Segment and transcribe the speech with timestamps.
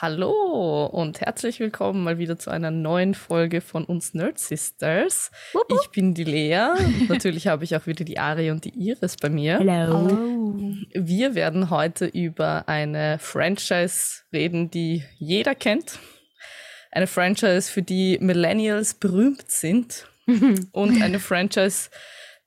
[0.00, 5.30] Hallo und herzlich willkommen mal wieder zu einer neuen Folge von uns Nerd Sisters.
[5.68, 6.70] Ich bin die Lea.
[7.08, 9.58] Natürlich habe ich auch wieder die Ari und die Iris bei mir.
[9.60, 10.34] Hello.
[10.94, 16.00] Wir werden heute über eine Franchise reden, die jeder kennt.
[16.90, 20.08] Eine Franchise, für die Millennials berühmt sind.
[20.72, 21.90] und eine Franchise,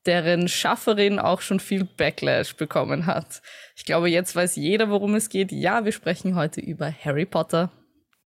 [0.07, 3.41] deren Schafferin auch schon viel Backlash bekommen hat.
[3.75, 5.51] Ich glaube, jetzt weiß jeder, worum es geht.
[5.51, 7.71] Ja, wir sprechen heute über Harry Potter.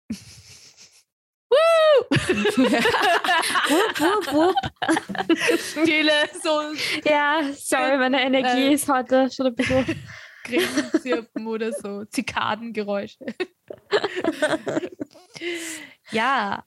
[3.69, 4.55] wupp, wupp, wupp.
[5.57, 6.11] Stille,
[6.41, 6.61] so
[7.09, 9.85] Ja, sorry, meine Energie Äh, ist heute schon ein bisschen.
[10.43, 13.25] Grillenzirpen oder so Zikadengeräusche.
[16.11, 16.63] ja,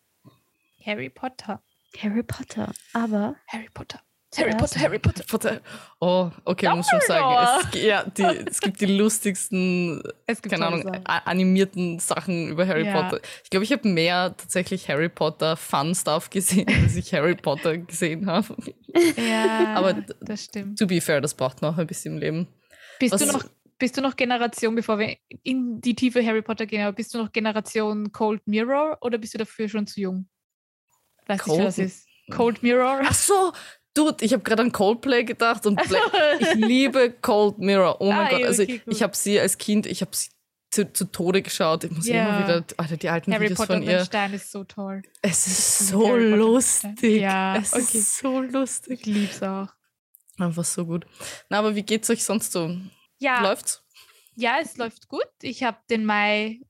[0.84, 1.62] Harry Potter.
[1.98, 2.72] Harry Potter.
[2.92, 4.00] Aber Harry Potter.
[4.36, 4.56] Harry.
[4.56, 5.24] Potter, Harry Potter.
[5.28, 5.60] Potter.
[6.00, 10.54] Oh, okay, man muss schon sagen, es, ja, die, es gibt die lustigsten, Es gibt
[10.54, 11.06] keine Ahnung, Sachen.
[11.06, 13.02] animierten Sachen über Harry Ja.
[13.02, 13.20] Potter.
[13.44, 17.76] Ich glaube, ich habe mehr tatsächlich Harry Potter Fun Stuff gesehen, als ich Harry Potter
[17.78, 18.54] gesehen habe.
[19.16, 20.78] Ja, Aber das stimmt.
[20.78, 22.48] To be fair, das braucht man auch ein bisschen im Leben.
[22.98, 23.44] Bist was- du, noch,
[23.78, 27.18] bist du noch Generation, bevor wir in die tiefe Harry Potter gehen, aber bist du
[27.18, 30.28] noch Generation Cold Mirror oder bist du dafür schon zu jung?
[31.26, 32.06] Weiß nicht, Cold- was das ist.
[32.30, 33.00] Cold Mirror?
[33.04, 33.52] Ach so,
[33.94, 36.00] dude, ich habe gerade an Coldplay gedacht und Bla
[36.40, 38.00] ich liebe Cold Mirror.
[38.00, 38.94] Oh mein Ah, Gott, also okay, gut.
[38.94, 40.30] ich habe sie als Kind, ich habe sie
[40.70, 41.84] zu, zu Tode geschaut.
[41.84, 42.28] Ich muss Ja.
[42.38, 44.04] immer wieder, Alter, die alten Harry Videos Potter von ihr.
[44.04, 45.02] Stein ist so toll.
[45.20, 47.20] Es ist so Harry lustig.
[47.20, 47.98] Ja, es okay.
[47.98, 49.00] ist so lustig.
[49.00, 49.68] Ich lieb's auch.
[50.38, 51.06] Einfach so gut.
[51.50, 52.74] Na, aber wie geht's euch sonst so?
[53.18, 53.82] Ja, Läuft's?
[54.34, 55.28] ja, es läuft gut.
[55.42, 56.60] Ich habe den Mai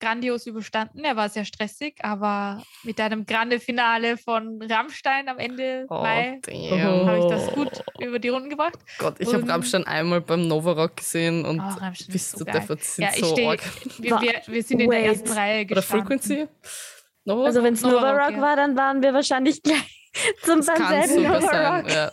[0.00, 1.04] grandios überstanden.
[1.04, 7.06] Er war sehr stressig, aber mit einem grande Finale von Rammstein am Ende Mai damn.
[7.06, 8.78] habe ich das gut über die Runden gebracht.
[8.98, 12.44] Gott, ich habe Rammstein einmal beim Novarock gesehen und Oh, Rammstein ist bist so du
[12.44, 12.54] geil.
[12.54, 13.48] dafür sind Ja, ich so stehe.
[13.50, 13.60] arg.
[13.98, 15.06] Wir, wir, wir sind in der Wait.
[15.06, 16.06] ersten Reihe Oder gestanden.
[16.08, 16.46] Frequency?
[17.24, 17.46] Novarock?
[17.46, 18.40] also wenn es Nova Nova Rock, Rock ja.
[18.40, 20.10] war, dann waren wir wahrscheinlich gleich
[20.44, 21.74] zum das kann selben Nova sein.
[21.84, 21.90] Rock.
[21.90, 22.10] Ja.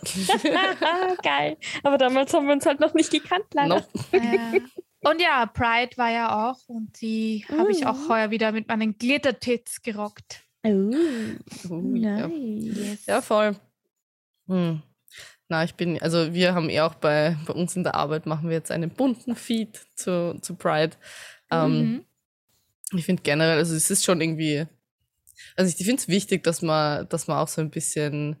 [1.22, 1.56] Geil.
[1.82, 3.76] Aber damals haben wir uns halt noch nicht gekannt, leider.
[3.76, 3.86] Nope.
[4.12, 4.60] Ja.
[5.00, 8.08] Und ja, Pride war ja auch und die habe ich auch Mhm.
[8.08, 10.42] heuer wieder mit meinen Glittertits gerockt.
[10.64, 10.70] Oh,
[11.70, 12.26] Uh, ja.
[12.28, 13.06] nice.
[13.06, 13.56] Ja, voll.
[14.48, 14.82] Hm.
[15.48, 18.48] Na, ich bin, also wir haben eh auch bei, bei uns in der Arbeit machen
[18.48, 20.96] wir jetzt einen bunten Feed zu, zu Pride.
[21.50, 22.04] Ähm, Mhm.
[22.98, 24.64] Ich finde generell, also es ist schon irgendwie,
[25.56, 28.36] also ich finde es wichtig, dass man, dass man auch so ein bisschen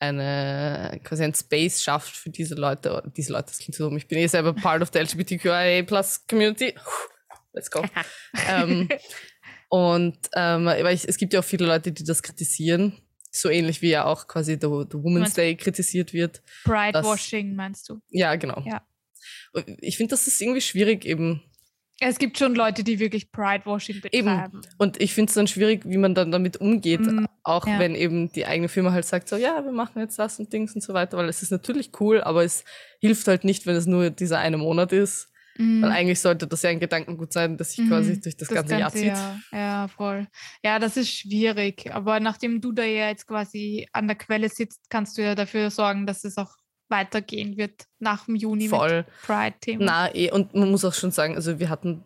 [0.00, 4.08] eine, quasi ein Space schafft für diese Leute, diese Leute, das klingt so dumm, ich
[4.08, 6.74] bin eh selber part of the LGBTQIA plus Community.
[7.52, 7.84] Let's go.
[8.48, 8.88] ähm,
[9.68, 12.98] und ähm, weil ich, es gibt ja auch viele Leute, die das kritisieren,
[13.30, 16.42] so ähnlich wie ja auch quasi der, der Women's Day kritisiert wird.
[16.64, 18.00] Pride das- Washing meinst du?
[18.08, 18.62] Ja, genau.
[18.66, 18.82] Ja.
[19.78, 21.42] Ich finde, das ist irgendwie schwierig eben.
[22.02, 24.26] Es gibt schon Leute, die wirklich Pride Washing Eben.
[24.26, 24.60] betreiben.
[24.78, 27.78] Und ich finde es dann schwierig, wie man dann damit umgeht, Mm, auch ja.
[27.78, 30.74] wenn eben die eigene Firma halt sagt, so ja, wir machen jetzt das und Dings
[30.74, 32.64] und so weiter, weil es ist natürlich cool, aber es
[33.00, 35.28] hilft halt nicht, wenn es nur dieser eine Monat ist.
[35.58, 35.82] Mhm.
[35.82, 38.20] Weil eigentlich sollte das ja ein Gedankengut sein, das sich quasi Mhm.
[38.22, 39.06] durch das, ganze, Jahr zieht.
[39.06, 39.38] Jahr.
[39.52, 40.26] Ja, voll.
[40.64, 41.92] Ja, das ist schwierig.
[41.92, 45.70] Aber nachdem du da ja jetzt quasi an der Quelle sitzt, kannst du ja dafür
[45.70, 46.54] sorgen, dass es auch
[46.90, 48.98] weitergehen wird nach dem Juni Voll.
[48.98, 49.84] mit Pride-Thema.
[49.84, 52.04] Na, eh, und man muss auch schon sagen, also wir hatten,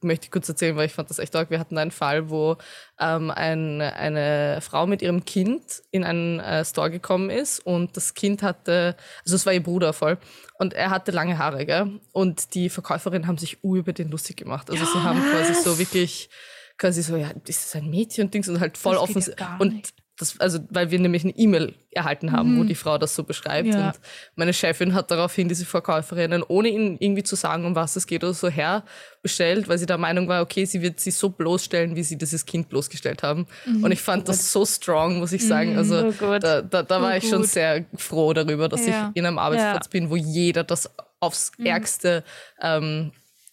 [0.00, 2.56] möchte ich kurz erzählen, weil ich fand das echt arg, wir hatten einen Fall, wo
[3.00, 8.14] ähm, ein, eine Frau mit ihrem Kind in einen äh, Store gekommen ist und das
[8.14, 10.18] Kind hatte, also es war ihr Bruder voll,
[10.58, 12.00] und er hatte lange Haare, gell?
[12.12, 14.70] Und die Verkäuferin haben sich u über den lustig gemacht.
[14.70, 16.30] Also sie haben quasi so wirklich,
[16.78, 19.24] quasi so, ja, ist das ein Mädchen und Dings und halt voll offen.
[19.38, 19.94] ja und nicht.
[20.18, 22.68] Das, also, weil wir nämlich eine E-Mail erhalten haben, wo Mhm.
[22.68, 23.68] die Frau das so beschreibt.
[23.68, 23.88] Ja.
[23.88, 24.00] Und
[24.36, 28.22] meine Chefin hat daraufhin diese Verkäuferinnen, ohne ihnen irgendwie zu sagen, um was es geht
[28.22, 32.02] oder so, herbestellt, weil sie der Meinung war, okay, sie wird sie so bloßstellen, wie
[32.02, 33.46] sie dieses Kind bloßgestellt haben.
[33.64, 33.84] Mhm.
[33.84, 35.76] Und ich fand das so strong, muss ich sagen.
[35.78, 36.42] Also Oh gut.
[36.44, 39.08] da, da, da war Oh ich schon sehr froh darüber, dass Ja.
[39.10, 40.90] ich in einem Arbeitsplatz bin, wo jeder das
[41.20, 41.66] aufs Mhm.
[41.66, 42.24] Ärgste
[42.60, 43.12] ähm,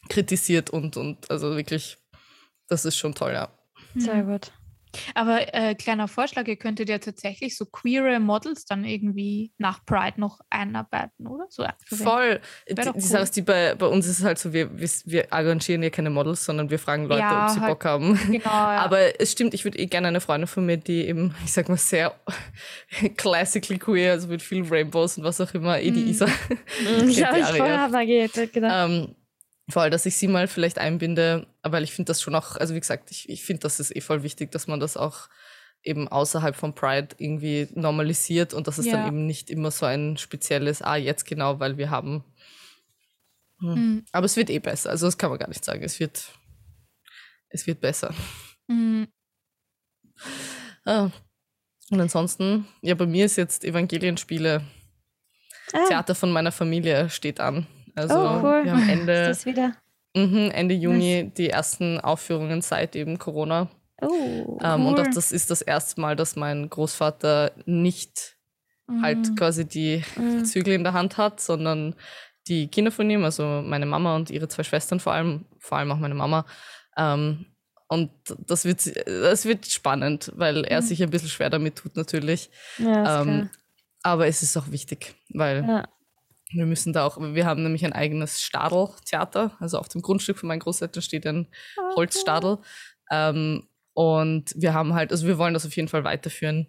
[0.10, 1.98] kritisiert und, und also wirklich,
[2.68, 3.50] das ist schon toll, ja.
[3.96, 4.52] Sehr gut.
[5.16, 10.20] Aber äh, kleiner Vorschlag, ihr könntet ja tatsächlich so queere Models dann irgendwie nach Pride
[10.20, 11.46] noch einarbeiten, oder?
[11.50, 11.66] So.
[11.86, 12.40] Voll.
[12.70, 12.94] Cool.
[12.96, 16.10] Ist, die bei, bei uns ist es halt so, wir, wir, wir arrangieren ja keine
[16.10, 17.70] Models, sondern wir fragen Leute, Ja, ob sie halt.
[17.70, 18.20] Bock haben.
[18.28, 18.80] Genau, ja.
[18.82, 21.70] Aber es stimmt, ich würde eh gerne eine Freundin von mir, die eben, ich sag
[21.70, 22.14] mal, sehr
[23.18, 26.10] classically queer, also mit vielen Rainbows und was auch immer, eh die Mhm.
[26.10, 26.26] Isa.
[27.08, 27.90] Ich die habe ich Aria.
[27.90, 28.90] vorher gedacht.
[28.90, 29.16] ähm,
[29.70, 32.80] voll, dass ich sie mal vielleicht einbinde, weil ich finde das schon auch, also wie
[32.80, 35.30] gesagt, ich, ich finde, das ist eh voll wichtig, dass man das auch
[35.84, 38.94] eben außerhalb von Pride irgendwie normalisiert und dass es Ja.
[38.94, 42.24] dann eben nicht immer so ein spezielles, ah, jetzt genau, weil wir haben.
[43.60, 43.74] Hm.
[43.74, 44.06] Mhm.
[44.12, 45.84] Aber es wird eh besser, also das kann man gar nicht sagen.
[45.84, 46.34] Es wird,
[47.50, 48.14] es wird besser.
[48.68, 49.08] Mhm.
[50.86, 51.10] Ah.
[51.92, 54.64] Und ansonsten, ja, bei mir ist jetzt Evangelienspiele.
[55.74, 57.68] Ah, Theater von meiner Familie steht an.
[58.00, 58.62] Also Oh, cool.
[58.64, 59.36] wir haben Ende,
[60.16, 63.70] mhm, Ende Juni die ersten Aufführungen seit eben Corona.
[64.02, 64.58] Oh.
[64.64, 65.12] Ähm, und auch Cool.
[65.14, 68.38] das ist das erste Mal, dass mein Großvater nicht
[69.02, 69.36] halt Mhm.
[69.36, 70.46] quasi die Mhm.
[70.46, 71.96] Zügel in der Hand hat, sondern
[72.48, 75.92] die Kinder von ihm, also meine Mama und ihre zwei Schwestern vor allem, vor allem
[75.92, 76.46] auch meine Mama.
[76.98, 77.46] Ähm,
[77.88, 78.12] und
[78.48, 80.86] das wird, das wird spannend, weil er Mhm.
[80.86, 82.50] sich ein bisschen schwer damit tut natürlich.
[82.78, 83.50] Ja, Ähm,
[84.02, 85.66] aber es ist auch wichtig, weil.
[85.68, 85.88] Ja.
[86.52, 90.48] Wir müssen da auch, wir haben nämlich ein eigenes Stadeltheater, also auf dem Grundstück von
[90.48, 91.48] meinen Großeltern steht ein
[91.96, 92.58] Holzstadel.
[93.12, 96.68] Ähm, und wir haben halt, also wir wollen das auf jeden Fall weiterführen.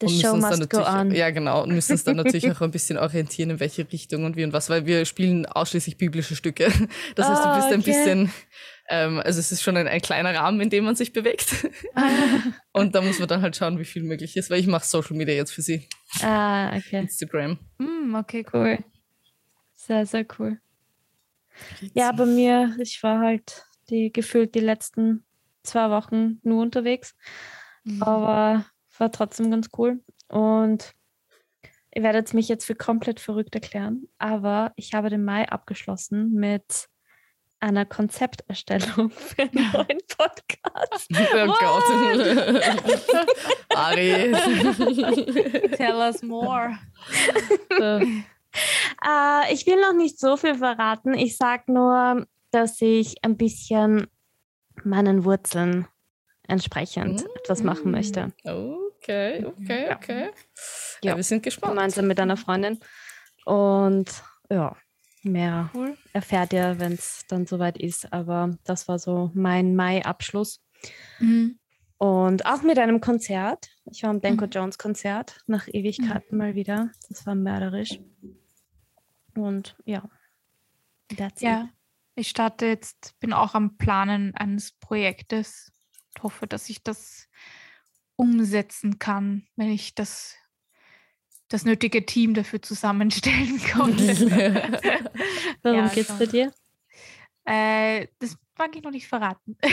[0.00, 1.10] The und müssen show must go natürlich- on.
[1.12, 1.62] Ja, genau.
[1.62, 4.52] Und müssen uns dann natürlich auch ein bisschen orientieren, in welche Richtung und wie und
[4.52, 6.66] was, weil wir spielen ausschließlich biblische Stücke.
[7.16, 7.90] Das heißt, du Ah, bist ein okay.
[7.90, 8.32] bisschen,
[8.88, 11.68] ähm, also es ist schon ein, ein kleiner Rahmen, in dem man sich bewegt.
[12.72, 15.16] und da muss man dann halt schauen, wie viel möglich ist, weil ich mache Social
[15.16, 15.88] Media jetzt für sie.
[16.22, 17.00] Ah, okay.
[17.00, 17.58] Instagram.
[17.78, 18.78] Mhm, okay, cool.
[18.78, 18.84] Cool.
[19.74, 20.60] Sehr, sehr cool.
[21.94, 25.24] Ja, bei mir, ich war halt die gefühlt die letzten
[25.62, 27.14] zwei Wochen nur unterwegs,
[27.84, 28.02] Mhm.
[28.02, 28.66] aber
[28.98, 30.02] war trotzdem ganz cool.
[30.28, 30.92] Und
[31.94, 36.88] ihr werdet mich jetzt für komplett verrückt erklären, aber ich habe den Mai abgeschlossen mit
[37.60, 41.08] einer Konzepterstellung für einen neuen Podcast.
[41.34, 41.84] Oh Gott.
[43.74, 44.32] Ari.
[45.76, 46.78] Tell us more.
[49.04, 51.14] Äh, ich will noch nicht so viel verraten.
[51.14, 54.06] Ich sage nur, dass ich ein bisschen
[54.84, 55.86] meinen Wurzeln
[56.46, 58.32] entsprechend etwas machen möchte.
[58.44, 60.30] Okay, okay, okay.
[61.02, 61.16] Ja, Ja.
[61.16, 61.74] wir sind gespannt.
[61.74, 62.78] Gemeinsam mit einer Freundin.
[63.44, 64.06] Und
[64.50, 64.76] ja,
[65.24, 65.96] mehr Cool.
[66.12, 68.12] erfährt ihr, wenn es dann soweit ist.
[68.12, 70.60] Aber das war so mein Mai-Abschluss.
[71.18, 71.58] Mhm.
[71.98, 73.70] Und auch mit einem Konzert.
[73.90, 74.50] Ich war am Denko Mhm.
[74.50, 76.90] Jones Konzert nach Ewigkeiten mal wieder.
[77.08, 77.98] Das war mörderisch.
[79.34, 80.08] Und ja,
[81.16, 81.48] that's it.
[81.48, 81.68] Ja,
[82.14, 85.72] ich starte jetzt, bin auch am Planen eines Projektes.
[86.16, 87.28] Ich hoffe, dass ich das
[88.16, 90.34] umsetzen kann, wenn ich das,
[91.48, 94.06] das nötige Team dafür zusammenstellen konnte.
[95.62, 96.18] Worum Ja, geht's schon.
[96.18, 96.52] bei dir?
[97.46, 99.56] äh, das mag ich noch nicht verraten.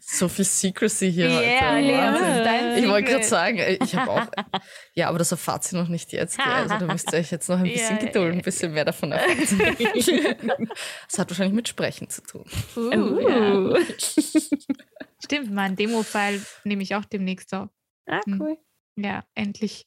[0.00, 2.44] So viel Secrecy hier Yeah, heute.
[2.44, 4.26] Dein Ich wollte gerade sagen, äh, ich habe auch.
[4.94, 6.36] Ja, aber das erfahrt ihr noch nicht jetzt.
[6.36, 6.46] Gell?
[6.52, 8.38] Also da müsst ihr euch jetzt noch ein bisschen Ja, gedulden, ja.
[8.40, 9.76] ein bisschen mehr davon erfahren.
[11.08, 12.44] Das hat wahrscheinlich mit Sprechen zu tun.
[12.76, 13.78] Uh, ja.
[15.24, 17.70] Stimmt, mein Demo-File nehme ich auch demnächst auf.
[18.06, 18.40] Ah, Hm.
[18.40, 18.58] cool.
[18.96, 19.86] Ja, endlich.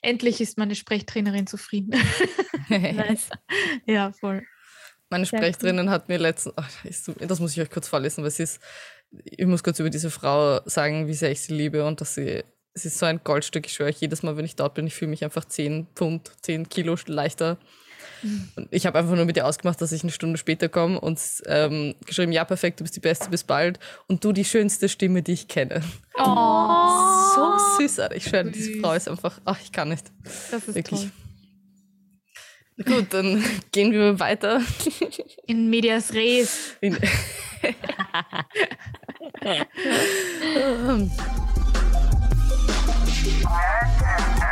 [0.00, 1.90] Endlich ist meine Sprechtrainerin zufrieden.
[2.68, 3.28] Nice.
[3.86, 4.42] ja, voll.
[5.10, 6.54] Meine Sprecherin hat mir letztens,
[7.04, 8.60] so- das muss ich euch kurz vorlesen, weil sie ist,
[9.24, 12.42] ich muss kurz über diese Frau sagen, wie sehr ich sie liebe und dass sie,
[12.72, 14.94] es ist so ein Goldstück, ich schwöre euch, jedes Mal, wenn ich dort bin, ich
[14.94, 17.58] fühle mich einfach 10 Pfund, 10 Kilo leichter.
[18.56, 21.18] Und ich habe einfach nur mit ihr ausgemacht, dass ich eine Stunde später komme und
[21.46, 23.78] ähm, geschrieben, ja, perfekt, du bist die Beste, bis bald.
[24.06, 25.82] Und du die schönste Stimme, die ich kenne.
[26.16, 26.24] Oh,
[27.34, 28.16] So süß, Alter.
[28.16, 28.80] Ich schwöre, diese.
[28.80, 30.10] Frau ist einfach, ach, ich kann nicht.
[30.50, 31.00] das ist Wirklich.
[31.00, 31.10] toll.
[32.84, 34.60] Gut, dann gehen wir weiter.
[35.46, 36.76] In medias res.
[36.80, 36.96] In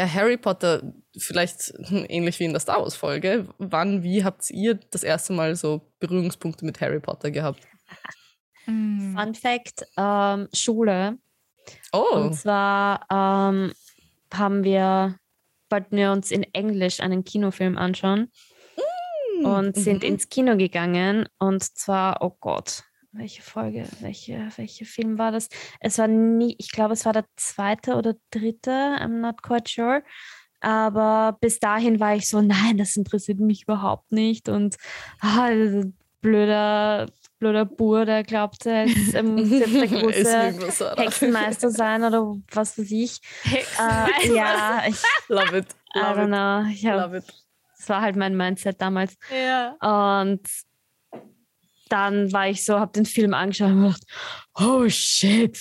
[0.00, 3.48] ja, Harry Potter, vielleicht hm, ähnlich wie in der Star Wars-Folge.
[3.58, 7.66] Wann, wie habt ihr das erste Mal so Berührungspunkte mit Harry Potter gehabt?
[8.66, 9.14] Mm.
[9.14, 11.18] Fun Fact: ähm, Schule.
[11.92, 13.72] Oh, Und zwar ähm,
[14.32, 15.18] haben wir,
[15.68, 18.30] wollten wir uns in Englisch einen Kinofilm anschauen
[19.42, 20.08] und sind mhm.
[20.08, 21.28] ins Kino gegangen.
[21.38, 25.48] Und zwar, oh Gott, welche Folge, welche, welcher Film war das?
[25.80, 30.02] Es war nie, ich glaube, es war der zweite oder dritte, I'm not quite sure.
[30.60, 34.48] Aber bis dahin war ich so, nein, das interessiert mich überhaupt nicht.
[34.48, 34.76] Und
[35.20, 35.50] ah,
[36.20, 37.06] blöder,
[37.38, 40.96] blöder Bur, der glaubte, er ist, muss jetzt der große.
[40.96, 43.20] Hexenmeister sein oder was weiß ich.
[43.44, 44.34] Äh, Hexenmeister.
[44.34, 45.66] ja, ich, Love it.
[45.94, 46.70] I don't Love know.
[46.70, 47.24] Ich hab, Love it.
[47.78, 49.16] das war halt mein Mindset damals.
[49.34, 49.76] Ja.
[50.20, 50.42] Und
[51.90, 54.02] dann war ich so, habe den Film angeschaut und gedacht,
[54.58, 55.58] oh shit,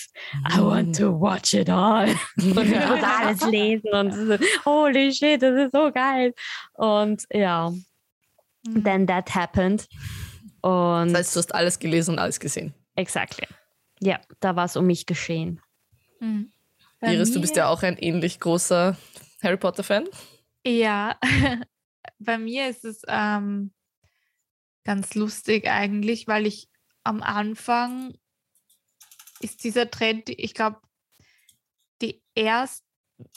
[0.55, 2.07] I want to watch it all.
[2.37, 6.33] Und ich wollte alles lesen und so, holy shit, das ist so geil.
[6.73, 7.71] Und ja,
[8.67, 8.83] Mhm.
[8.83, 9.87] then that happened.
[10.61, 12.73] Und Das heißt, du hast alles gelesen und alles gesehen.
[12.95, 13.47] exactly.
[14.01, 15.61] Ja, da war es um mich geschehen.
[16.19, 16.51] Mhm.
[16.99, 18.97] Bei Iris, du bist ja auch ein ähnlich großer
[19.41, 20.07] Harry Potter-Fan.
[20.65, 21.17] Ja,
[22.19, 23.71] bei mir ist es ähm,
[24.89, 26.67] ganz lustig eigentlich, weil ich
[27.03, 28.17] am Anfang
[29.39, 30.81] ist dieser Trend, ich glaube,
[32.01, 32.83] die erst,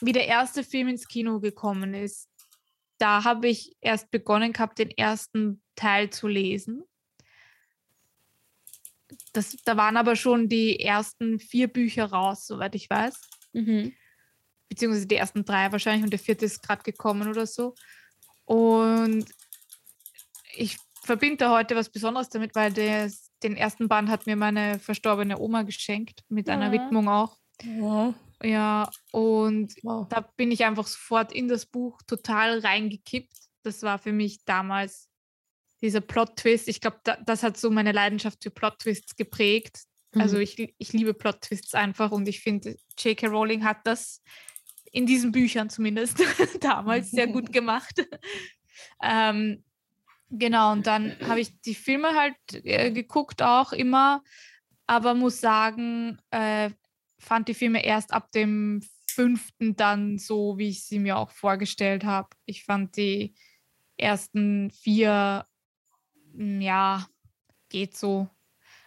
[0.00, 2.30] wie der erste Film ins Kino gekommen ist,
[2.96, 6.84] da habe ich erst begonnen gehabt, den ersten Teil zu lesen.
[9.34, 13.20] Das, da waren aber schon die ersten vier Bücher raus, soweit ich weiß
[13.52, 13.94] Mhm.
[14.70, 17.74] beziehungsweise die ersten drei wahrscheinlich und der vierte ist gerade gekommen oder so.
[18.46, 19.26] Und
[20.54, 24.78] ich verbinde da heute was Besonderes damit, weil des, den ersten Band hat mir meine
[24.78, 26.72] verstorbene Oma geschenkt, mit einer Ja.
[26.72, 27.36] Widmung auch.
[27.80, 30.06] Oh, Ja, und wow.
[30.08, 33.32] da bin ich einfach sofort in das Buch total reingekippt.
[33.62, 35.08] Das war für mich damals
[35.80, 36.68] dieser Plot-Twist.
[36.68, 39.82] Ich glaube, da, das hat so meine Leidenschaft für Plot-Twists geprägt.
[40.14, 40.42] Also Mhm.
[40.42, 43.26] ich, ich liebe Plot-Twists einfach und ich finde, J.K.
[43.28, 44.22] Rowling hat das
[44.92, 46.18] in diesen Büchern zumindest
[46.60, 48.04] damals sehr gut gemacht.
[49.02, 49.64] ähm,
[50.32, 52.34] genau, und dann habe ich die Filme halt
[52.64, 54.22] äh, geguckt auch immer,
[54.86, 56.70] aber muss sagen, äh,
[57.18, 62.04] fand die Filme erst ab dem fünften dann so, wie ich sie mir auch vorgestellt
[62.04, 62.28] habe.
[62.46, 63.34] Ich fand die
[63.96, 65.46] ersten vier,
[66.32, 67.06] mm, ja,
[67.68, 68.28] geht so.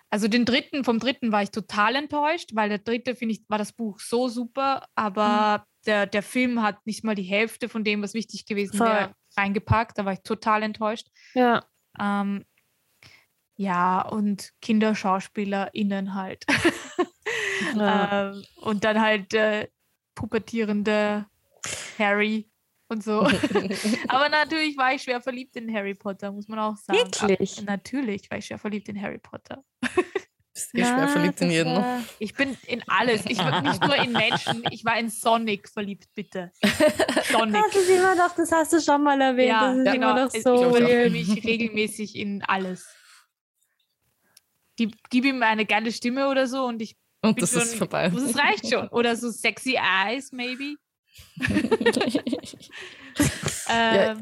[0.09, 3.57] Also den dritten, vom dritten war ich total enttäuscht, weil der dritte, finde ich, war
[3.57, 8.01] das Buch so super, aber der, der Film hat nicht mal die Hälfte von dem,
[8.01, 9.97] was wichtig gewesen wäre, reingepackt.
[9.97, 11.07] Da war ich total enttäuscht.
[11.33, 11.63] Ja.
[11.99, 12.45] Ähm,
[13.57, 16.45] ja, und KinderschauspielerInnen halt.
[17.75, 18.31] Ja.
[18.31, 19.67] ähm, und dann halt äh,
[20.13, 21.25] pubertierende
[21.97, 22.49] Harry
[22.87, 23.21] und so.
[24.07, 26.99] Aber natürlich war ich schwer verliebt in Harry Potter, muss man auch sagen.
[26.99, 27.59] Wirklich?
[27.59, 29.63] Ah, natürlich war ich schwer verliebt in Harry Potter.
[30.55, 31.75] bist eh schwer verliebt in jeden.
[31.75, 33.21] war- Ich bin in alles.
[33.27, 36.51] Ich war nicht nur in Menschen, ich war in Sonic verliebt, bitte.
[37.31, 37.61] Sonic.
[37.63, 39.49] Das ist immer noch, das hast du schon mal erwähnt.
[39.49, 40.11] Ja, das ist genau.
[40.11, 40.55] immer noch Ich so.
[40.55, 40.77] ich auch.
[40.77, 42.87] verliebe mich regelmäßig in alles.
[44.77, 48.09] Gib, gib ihm eine geile Stimme oder so und ich Und das schon, ist vorbei.
[48.09, 48.87] Das reicht schon.
[48.89, 50.75] Oder so sexy eyes, maybe.
[53.67, 54.15] Ähm, ja.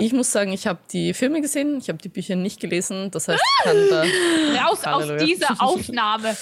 [0.00, 3.10] Ich muss sagen, ich habe die Filme gesehen, ich habe die Bücher nicht gelesen.
[3.10, 4.04] Das heißt, ich kann da
[4.64, 6.36] Raus aus dieser Aufnahme.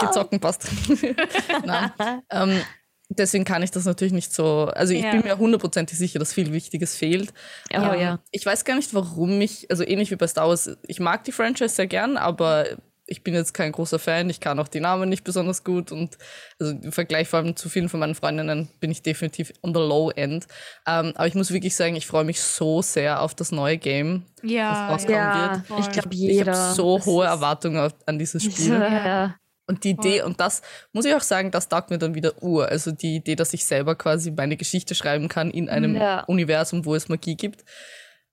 [0.00, 0.68] gezocken passt.
[1.64, 1.90] Nein.
[2.30, 2.60] Ähm,
[3.08, 4.70] deswegen kann ich das natürlich nicht so.
[4.74, 5.10] Also ich Ja.
[5.12, 7.32] bin mir hundertprozentig sicher, dass viel Wichtiges fehlt.
[7.72, 8.18] Oh Ähm, ja.
[8.30, 11.32] Ich weiß gar nicht, warum ich, also ähnlich wie bei Star Wars, ich mag die
[11.32, 12.66] Franchise sehr gern, aber
[13.08, 14.28] ich bin jetzt kein großer Fan.
[14.30, 16.18] Ich kann auch die Namen nicht besonders gut und
[16.60, 19.80] also im Vergleich vor allem zu vielen von meinen Freundinnen bin ich definitiv on the
[19.80, 20.46] low end.
[20.86, 24.24] Ähm, aber ich muss wirklich sagen, ich freue mich so sehr auf das neue Game.
[24.42, 25.10] Ja, Was rauskommt.
[25.16, 25.64] ja.
[25.66, 25.80] Voll.
[25.80, 26.52] ich glaube, Ich jeder.
[26.54, 28.72] habe so Das hohe Erwartungen auf, an dieses Spiel.
[28.74, 29.34] Ja.
[29.66, 30.62] Und die Idee, und das
[30.92, 32.68] muss ich auch sagen, das taugt mir dann wieder Ur.
[32.68, 36.24] Also die Idee, dass ich selber quasi meine Geschichte schreiben kann in einem Ja.
[36.24, 37.64] Universum, wo es Magie gibt.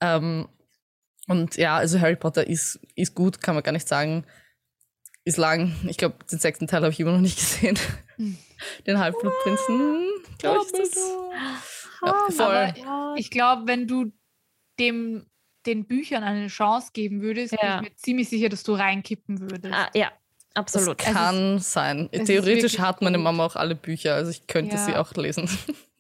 [0.01, 0.47] Ähm,
[1.27, 4.25] und ja, also Harry Potter ist, ist gut, kann man gar nicht sagen.
[5.25, 5.73] Ist lang.
[5.87, 7.77] Ich glaube, den sechsten Teil habe ich immer noch nicht gesehen.
[8.87, 11.11] Den Halbblutprinzen, glaube ich, ist das.
[12.05, 12.45] Ja, voll.
[12.85, 14.11] Aber ich glaube, wenn du
[14.79, 15.25] dem
[15.65, 17.77] den Büchern eine Chance geben würdest, bin Ja.
[17.77, 19.73] ich mir ziemlich sicher, dass du reinkippen würdest.
[19.73, 20.11] Ah, ja,
[20.53, 20.99] das absolut.
[20.99, 22.07] kann sein.
[22.11, 23.17] es ist Theoretisch wirklich hat meine.
[23.17, 24.85] Mama auch alle Bücher, also ich könnte Ja.
[24.85, 25.49] sie auch lesen.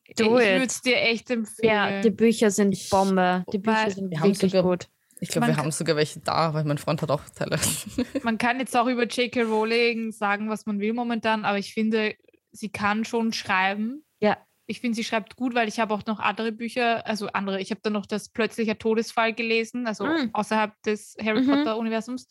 [0.05, 0.45] ich do it.
[0.45, 1.67] würde es dir echt empfehlen.
[1.73, 3.43] Ja, die Bücher sind Ich- Bombe.
[3.51, 4.87] Die Weil- Bücher sind Wir wirklich gut.
[5.19, 7.57] Ich glaube, wir haben sogar welche da, weil mein Freund hat auch Teile.
[8.23, 9.43] man kann jetzt auch über J.K.
[9.43, 12.15] Rowling sagen, was man will momentan, aber ich finde,
[12.51, 14.05] sie kann schon schreiben.
[14.19, 14.37] Ja.
[14.67, 17.61] Ich finde, sie schreibt gut, weil ich habe auch noch andere Bücher, also andere.
[17.61, 20.31] Ich habe dann noch das plötzlicher Todesfall gelesen, also Mm.
[20.33, 21.47] außerhalb des Harry Mhm.
[21.49, 22.23] Potter Universums.
[22.25, 22.27] Äh,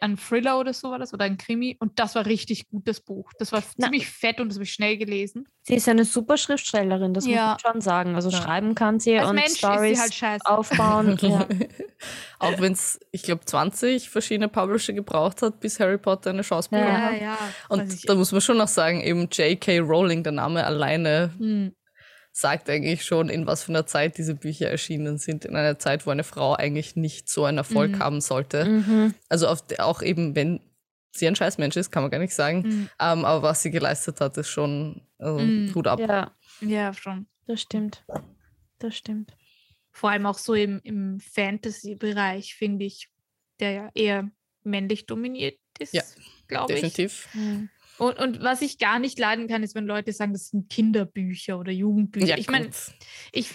[0.00, 3.00] Ein Thriller oder so war das oder ein Krimi und das war richtig gut, das
[3.00, 3.32] Buch.
[3.38, 3.86] Das war Na.
[3.86, 5.48] ziemlich fett und das habe ich schnell gelesen.
[5.62, 7.52] Sie ist eine super Schriftstellerin, das Ja.
[7.54, 8.14] muss man schon sagen.
[8.14, 8.36] Also Ja.
[8.42, 9.66] schreiben kann sie Als und Mensch sie
[9.98, 10.44] halt scheiße.
[10.46, 11.16] aufbauen.
[11.22, 11.46] ja.
[12.38, 16.68] Auch wenn es, ich glaube, 20 verschiedene Publisher gebraucht hat, bis Harry Potter eine Chance
[16.72, 16.78] Ja.
[16.78, 17.20] bekommen hat.
[17.20, 17.38] ja.
[17.68, 19.78] Und da muss man schon noch sagen, eben J.K.
[19.80, 21.74] Rowling, der Name alleine, Hm.
[22.34, 25.44] Sagt eigentlich schon, in was für einer Zeit diese Bücher erschienen sind.
[25.44, 27.98] In einer Zeit, wo eine Frau eigentlich nicht so einen Erfolg Mhm.
[27.98, 28.64] haben sollte.
[28.64, 29.14] Mhm.
[29.28, 29.48] Also
[29.78, 30.60] auch eben, wenn
[31.14, 32.62] sie ein Scheißmensch ist, kann man gar nicht sagen.
[32.64, 32.88] Hm.
[32.98, 35.74] Ähm, aber was sie geleistet hat, ist schon also, Mhm.
[35.74, 36.00] Hut ab.
[36.00, 37.26] ja, Ja, schon.
[37.46, 38.02] das stimmt.
[38.78, 39.36] Das stimmt.
[39.94, 43.10] vor allem auch so im, im Fantasy-Bereich, finde ich,
[43.60, 44.30] der ja eher
[44.64, 46.02] männlich dominiert ist, Ja,
[46.48, 46.80] glaube ich.
[46.80, 47.28] Definitiv.
[47.34, 47.68] Mhm.
[48.02, 51.58] Und, und was ich gar nicht leiden kann, ist, wenn Leute sagen, das sind Kinderbücher
[51.58, 52.26] oder Jugendbücher.
[52.26, 52.68] Ja, ich meine,
[53.32, 53.48] ich,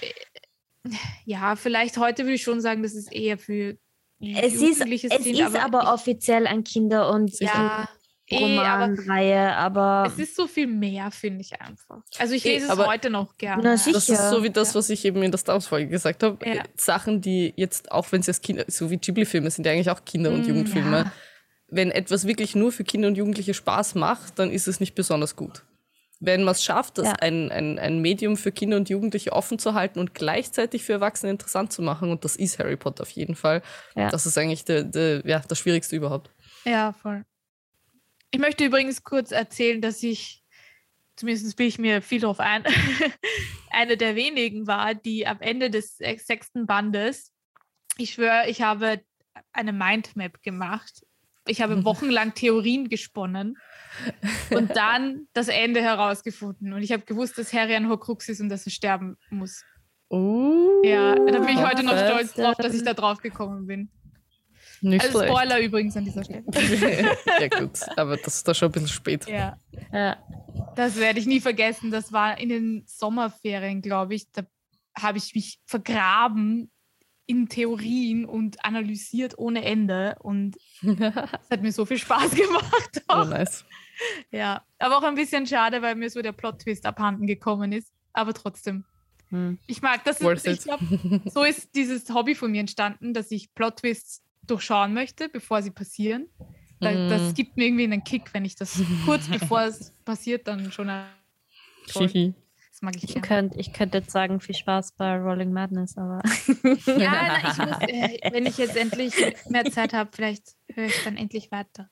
[1.25, 3.77] ja, vielleicht heute würde ich schon sagen, dass es eher für
[4.21, 4.91] Es ist, es sind,
[5.39, 7.51] ist aber, ich, offiziell ein Kinder- und Sicher.
[7.53, 7.89] ja,
[8.29, 12.01] Eh, aber Romanreihe, aber es ist so viel mehr, finde ich einfach.
[12.17, 13.63] Also ich Eh, lese es aber- heute noch gerne.
[13.63, 14.29] Na, Das ist Sicher.
[14.29, 14.75] so wie das, Ja.
[14.79, 16.45] was ich eben in der Star Wars-Folge gesagt habe.
[16.45, 16.63] Ja.
[16.75, 20.03] Sachen, die jetzt, auch wenn sie als Kinder, so wie Ghibli-Filme, sind ja eigentlich auch
[20.03, 20.97] Kinder- und Mm, Jugendfilme.
[20.97, 21.11] ja.
[21.69, 25.35] Wenn etwas wirklich nur für Kinder und Jugendliche Spaß macht, dann ist es nicht besonders
[25.35, 25.63] gut.
[26.19, 27.13] Wenn man es schafft, das Ja.
[27.19, 31.31] ein, ein, ein Medium für Kinder und Jugendliche offen zu halten und gleichzeitig für Erwachsene
[31.31, 33.61] interessant zu machen, und das ist Harry Potter auf jeden Fall,
[33.95, 34.09] Ja.
[34.09, 36.31] das ist eigentlich der, der, ja, das Schwierigste überhaupt.
[36.65, 37.23] Ja, voll.
[38.31, 40.43] Ich möchte übrigens kurz erzählen, dass ich,
[41.17, 42.63] zumindest bin ich mir viel drauf ein,
[43.69, 47.31] eine der wenigen war, die am Ende des sech- sechsten Bandes,
[47.97, 49.01] ich schwöre, ich habe
[49.51, 51.03] eine Mindmap gemacht.
[51.47, 53.57] Ich habe wochenlang Theorien gesponnen
[54.51, 56.73] und dann das Ende herausgefunden.
[56.73, 59.63] Und ich habe gewusst, dass Harry ein Horcrux ist und dass er sterben muss.
[60.09, 63.89] Uh, Ja, da bin ich heute noch stolz drauf, dass ich da drauf gekommen bin.
[64.81, 65.33] Nicht Also schlecht.
[65.33, 66.43] Spoiler übrigens an dieser Stelle.
[67.39, 69.27] ja, gut, aber das ist da schon ein bisschen spät.
[69.27, 69.57] Ja.
[69.91, 70.17] ja.
[70.75, 71.91] Das werde ich nie vergessen.
[71.91, 74.31] Das war in den Sommerferien, glaube ich.
[74.31, 74.43] Da
[74.95, 76.71] habe ich mich vergraben
[77.27, 80.15] in Theorien und analysiert ohne Ende.
[80.19, 83.03] Und es hat mir so viel Spaß gemacht.
[83.09, 83.65] Oh, nice.
[84.31, 87.91] Ja, aber auch ein bisschen schade, weil mir so der Plot-Twist abhanden gekommen ist.
[88.13, 88.85] Aber trotzdem.
[89.29, 89.59] Hm.
[89.67, 90.21] Ich mag das.
[90.21, 90.63] Worth Ich it.
[90.63, 95.71] glaube, so ist dieses Hobby von mir entstanden, dass ich Plot-Twists durchschauen möchte, bevor sie
[95.71, 96.27] passieren.
[96.79, 97.09] Da, Mm.
[97.09, 100.87] Das gibt mir irgendwie einen Kick, wenn ich das kurz bevor es passiert, dann schon.
[102.77, 106.21] Das mag ich Ich könnte ich könnt jetzt sagen, viel Spaß bei Rolling Madness, aber
[106.85, 109.15] Ja, ich muss, äh, wenn ich jetzt endlich
[109.49, 111.89] mehr Zeit habe, vielleicht höre ich dann endlich weiter.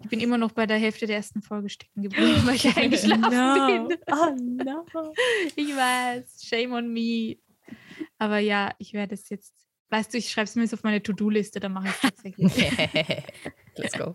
[0.00, 3.88] Ich bin immer noch bei der Hälfte der ersten Folge stecken geblieben, weil ich eingeschlafen
[3.88, 3.98] bin.
[4.10, 4.84] Oh no.
[5.56, 7.38] Ich weiß, shame on me.
[8.18, 9.54] Aber ja, ich werde es jetzt.
[9.92, 12.50] Weißt du, ich schreibe es mir jetzt auf meine To-Do-Liste, dann mache ich es tatsächlich.
[13.76, 14.14] Let's go.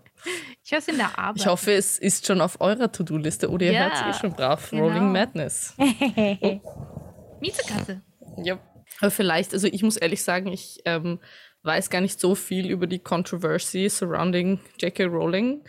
[0.63, 1.41] Ich höre es in der Arbeit.
[1.41, 4.72] Ich hoffe, es ist schon auf eurer To-Do-Liste oder ihr Ja, hört eh schon brav.
[4.72, 4.86] genau.
[4.88, 5.75] Rolling Madness.
[7.41, 8.01] Miezekatze.
[8.43, 8.60] Ja.
[9.00, 11.20] Aber vielleicht, also ich muss ehrlich sagen, ich ähm,
[11.61, 15.05] weiß gar nicht so viel über die Controversy surrounding J.K.
[15.05, 15.63] Rowling.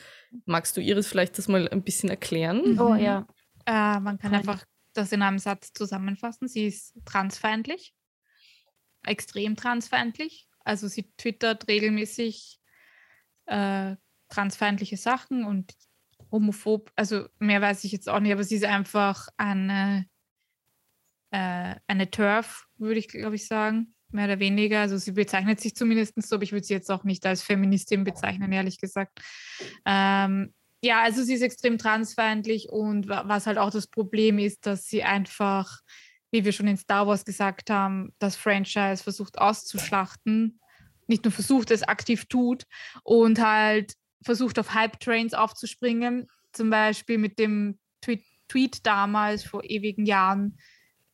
[0.46, 2.80] Magst du Iris vielleicht das mal ein bisschen erklären?
[2.80, 3.26] Oh ja.
[3.66, 6.48] Äh, man kann einfach das in einem Satz zusammenfassen.
[6.48, 7.92] Sie ist transfeindlich,
[9.04, 10.48] extrem transfeindlich.
[10.64, 12.58] Also sie twittert regelmäßig
[13.46, 13.96] äh,
[14.28, 15.74] transfeindliche Sachen und
[16.30, 16.92] homophob.
[16.96, 20.06] Also mehr weiß ich jetzt auch nicht, aber sie ist einfach eine,
[21.30, 24.80] äh, eine Turf, würde ich glaube ich sagen, mehr oder weniger.
[24.80, 28.04] Also sie bezeichnet sich zumindest so, aber ich würde sie jetzt auch nicht als Feministin
[28.04, 29.20] bezeichnen, ehrlich gesagt.
[29.86, 34.66] Ähm, ja, also sie ist extrem transfeindlich und wa- was halt auch das Problem ist,
[34.66, 35.80] dass sie einfach,
[36.30, 40.60] wie wir schon in Star Wars gesagt haben, das Franchise versucht auszuschlachten.
[41.06, 42.64] Nicht nur versucht, es aktiv tut
[43.02, 46.26] und halt versucht, auf Hype-Trains aufzuspringen.
[46.52, 50.58] Zum Beispiel mit dem Tweet, Tweet damals vor ewigen Jahren,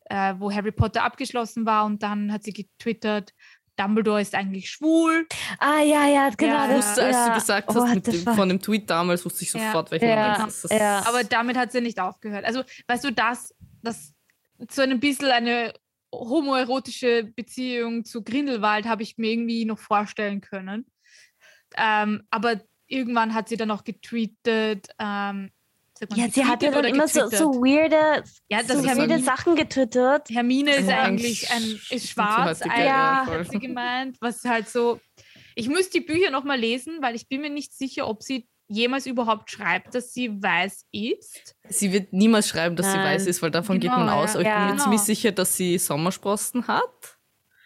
[0.06, 3.32] äh, wo Harry Potter abgeschlossen war und dann hat sie getwittert,
[3.76, 5.26] Dumbledore ist eigentlich schwul.
[5.58, 6.54] Ah ja, ja, genau.
[6.54, 7.28] Ja, Ich das- wusste, als ja.
[7.28, 9.60] du gesagt Oh, hast, dem, von dem Tweet damals, wusste ich Ja.
[9.66, 10.72] sofort, welcher Ja, Moment das ist.
[10.72, 11.04] ja.
[11.08, 12.44] Aber damit hat sie nicht aufgehört.
[12.44, 14.13] Also, weißt du, das, das
[14.70, 15.72] so ein bisschen eine
[16.14, 20.86] homoerotische Beziehung zu Grindelwald habe ich mir irgendwie noch vorstellen können.
[21.76, 24.88] Ähm, aber irgendwann hat sie dann auch getweetet.
[24.98, 25.50] Ähm,
[26.14, 29.22] Ja, sie hat ja dann immer so, so weirde, Ja, das so ist Hermine- weirde
[29.24, 30.28] Sachen getwittert.
[30.30, 34.44] Hermine ist Ja, eigentlich ein, ist schwarz, die heutige, eigentlich, ja, hat sie gemeint, was
[34.44, 35.00] halt so.
[35.56, 39.06] Ich muss die Bücher nochmal lesen, weil ich bin mir nicht sicher, ob sie jemals
[39.06, 41.54] überhaupt schreibt, dass sie weiß ist.
[41.68, 43.14] Sie wird niemals schreiben, dass sie Nein.
[43.14, 44.34] weiß ist, weil davon geht Genau, man aus.
[44.34, 44.40] ja.
[44.40, 44.64] Aber ich bin Ja.
[44.66, 44.82] mir Genau.
[44.82, 47.18] ziemlich sicher, dass sie Sommersprossen hat.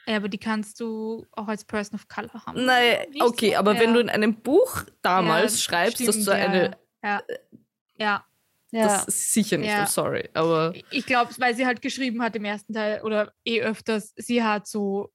[0.07, 2.65] Ja, aber die kannst du auch als Person of Color haben.
[2.65, 3.57] Nein, okay, so?
[3.57, 3.95] aber wenn Ja.
[3.95, 6.77] du in einem Buch damals Ja, schreibst, dass stimmt, du ja, eine.
[7.05, 7.23] Ja.
[7.99, 8.25] ja.
[8.71, 8.83] Ja.
[8.85, 9.85] Das ist sicher nicht, Ja.
[9.85, 10.29] I'm sorry.
[10.35, 14.43] Aber Ich glaube, weil sie halt geschrieben hat im ersten Teil oder eh öfters, sie
[14.43, 15.11] hat so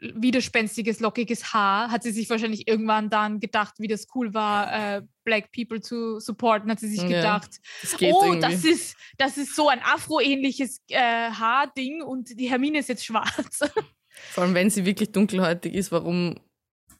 [0.00, 5.02] widerspenstiges, lockiges Haar, hat sie sich wahrscheinlich irgendwann dann gedacht, wie das cool war, äh,
[5.24, 7.50] Black People zu supporten, hat sie sich Ja, gedacht,
[7.82, 8.40] es geht oh, irgendwie.
[8.40, 13.60] das ist, das ist so ein Afro-ähnliches äh, Haarding und die Hermine ist jetzt schwarz.
[14.30, 16.40] Vor allem, wenn sie wirklich dunkelhäutig ist, warum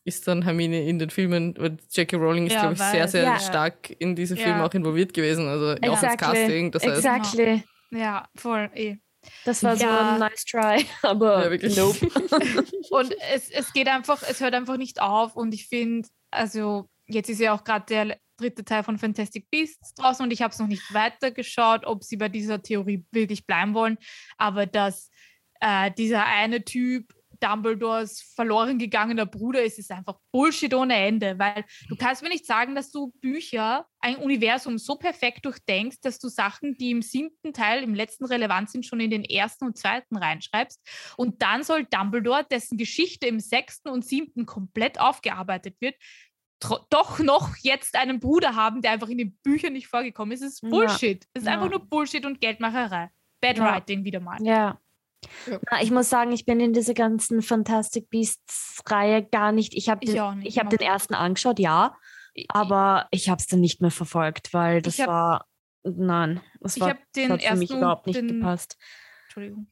[0.04, 1.54] ist dann Hermine in den Filmen?
[1.58, 3.38] Weil Jackie Rowling ist, Ja, glaube ich, sehr, sehr Ja.
[3.38, 4.44] stark in diese Ja.
[4.44, 5.46] Filme auch involviert gewesen.
[5.46, 6.16] Also auch ins Exactly.
[6.16, 6.70] Casting.
[6.72, 7.64] Das heißt, exactly.
[7.90, 8.96] ja, voll, eh.
[9.44, 10.14] Das war so Ja.
[10.14, 11.76] ein nice try, aber Ja, wirklich.
[11.76, 11.98] nope.
[12.90, 15.36] Und es, es geht einfach, es hört einfach nicht auf.
[15.36, 19.92] Und ich finde, also jetzt ist ja auch gerade der dritte Teil von Fantastic Beasts
[19.94, 23.74] draußen und ich habe es noch nicht weitergeschaut, ob sie bei dieser Theorie wirklich bleiben
[23.74, 23.98] wollen.
[24.38, 25.10] Aber dass
[25.60, 31.64] äh, dieser eine Typ Dumbledores verloren gegangener Bruder ist, ist einfach Bullshit ohne Ende, weil
[31.88, 36.28] du kannst mir nicht sagen, dass du Bücher, ein Universum so perfekt durchdenkst, dass du
[36.28, 40.16] Sachen, die im siebten Teil, im letzten relevant sind, schon in den ersten und zweiten
[40.16, 40.80] reinschreibst
[41.16, 45.96] und dann soll Dumbledore, dessen Geschichte im sechsten und siebten komplett aufgearbeitet wird,
[46.90, 50.42] doch noch jetzt einen Bruder haben, der einfach in den Büchern nicht vorgekommen ist.
[50.42, 51.24] Es ist Bullshit.
[51.32, 51.54] Es ist Ja.
[51.54, 53.10] einfach nur Bullshit und Geldmacherei.
[53.40, 53.64] Bad Ja.
[53.64, 54.38] Writing wieder mal.
[54.42, 54.78] Ja.
[55.46, 55.58] Ja.
[55.70, 59.74] Na, ich muss sagen, ich bin in dieser ganzen Fantastic Beasts-Reihe gar nicht.
[59.74, 61.96] Ich habe den, ich hab den ersten angeschaut, ja,
[62.48, 65.46] aber ich habe es dann nicht mehr verfolgt, weil das hab- war.
[65.82, 68.76] Nein, das war, das hat für mich überhaupt nicht den, gepasst.
[69.24, 69.66] Entschuldigung,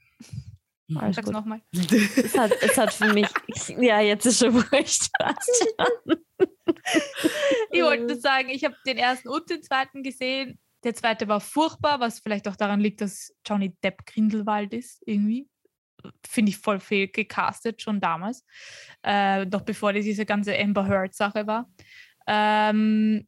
[0.97, 1.61] Alles sag's nochmal.
[1.73, 3.29] Es hat, es hat für mich.
[3.79, 5.09] Ja, jetzt ist schon wurscht.
[7.71, 10.59] Ich wollte nur sagen, ich habe den ersten und den zweiten gesehen.
[10.85, 15.49] Der zweite war furchtbar, was vielleicht auch daran liegt, dass Johnny Depp Grindelwald ist, irgendwie.
[16.27, 18.45] Finde ich voll fehl gecastet, schon damals.
[19.03, 21.69] Äh, noch bevor diese ganze Amber Heard-Sache war.
[22.29, 23.27] Ähm,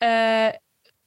[0.00, 0.52] äh,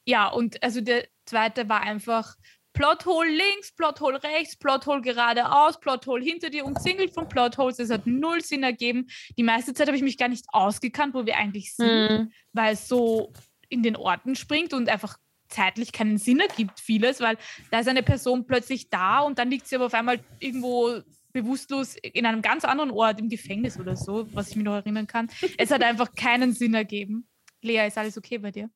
[0.05, 2.35] ja, und also der zweite war einfach
[2.73, 7.79] Plothole links, Plothole rechts, Plothole geradeaus, Plothole hinter dir umzingelt von Plotholes.
[7.79, 9.07] Es hat null Sinn ergeben.
[9.37, 12.31] Die meiste Zeit habe ich mich gar nicht ausgekannt, wo wir eigentlich sind Hm.
[12.51, 13.31] weil es so
[13.69, 15.17] in den Orten springt und einfach
[15.55, 17.37] zeitlich keinen Sinn ergibt, vieles, weil
[17.71, 21.95] da ist eine Person plötzlich da und dann liegt sie aber auf einmal irgendwo bewusstlos
[22.01, 25.29] in einem ganz anderen Ort im Gefängnis oder so, was ich mir noch erinnern kann.
[25.57, 27.27] Es hat einfach keinen Sinn ergeben.
[27.61, 28.69] Lea, ist alles okay bei dir?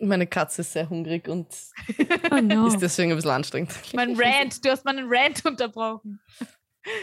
[0.00, 1.46] Meine Katze ist sehr hungrig und
[2.30, 2.66] Oh no.
[2.66, 3.70] ist deswegen ein bisschen anstrengend.
[3.94, 6.20] Mein Rant, du hast meinen Rant unterbrochen.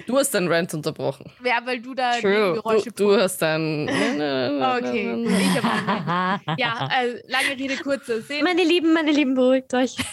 [0.08, 1.32] Du hast deinen Rant unterbrochen.
[1.44, 2.54] Ja, weil du da die True.
[2.56, 3.88] Geräusche Du, du hast deinen.
[3.88, 8.44] Okay, ich habe Ja, äh, lange Rede, kurzer Sinn.
[8.44, 9.96] Meine Lieben, meine Lieben, beruhigt euch.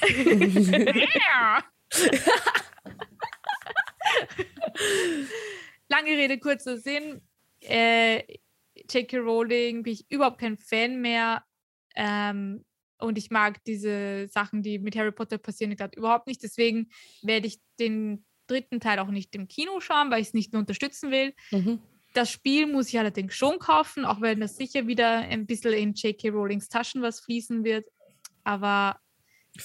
[5.88, 7.20] Lange Rede, kurzer Sinn.
[7.60, 8.22] Äh,
[8.90, 9.18] J.K.
[9.18, 11.44] Rowling bin ich überhaupt kein Fan mehr.
[11.94, 12.64] Ähm,
[12.98, 16.42] und ich mag diese Sachen, die mit Harry Potter passieren, gerade überhaupt nicht.
[16.42, 16.88] Deswegen
[17.22, 20.60] werde ich den dritten Teil auch nicht im Kino schauen, weil ich es nicht mehr
[20.60, 21.34] unterstützen will.
[21.50, 21.80] Mhm.
[22.14, 25.92] Das Spiel muss ich allerdings schon kaufen, auch wenn das sicher wieder ein bisschen in
[25.92, 26.30] J.K.
[26.30, 27.86] Rowlings Taschen was fließen wird.
[28.44, 28.98] Aber.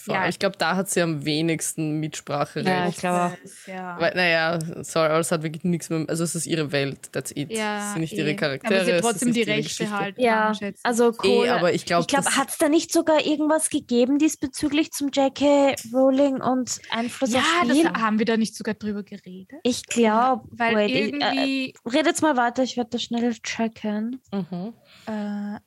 [0.08, 0.28] Ja.
[0.28, 2.68] Ich glaube, da hat sie am wenigsten Mitspracherecht.
[2.68, 4.00] Ja, ich glaube ja.
[4.00, 6.06] Weil, naja, sorry, aber es hat wirklich nichts mehr.
[6.08, 7.52] Also, es ist ihre Welt, that's it.
[7.52, 8.18] Ja, es sind nicht eh.
[8.18, 8.76] ihre Charaktere.
[8.76, 10.18] Aber sie hat trotzdem die Rechte halt.
[10.18, 11.50] Ja, also Eh, cool.
[11.50, 15.76] aber ich glaube, das- hat es da nicht sogar irgendwas gegeben diesbezüglich zum J.K.
[15.94, 17.90] Rowling und Einfluss ja, auf das Spiel?
[17.94, 19.60] haben wir da nicht sogar drüber geredet.
[19.64, 24.22] Ich glaube, Weil wait, ich, äh, irgendwie, redet mal weiter, ich werde das schnell checken.
[24.32, 24.74] Mhm.
[25.08, 25.60] äh,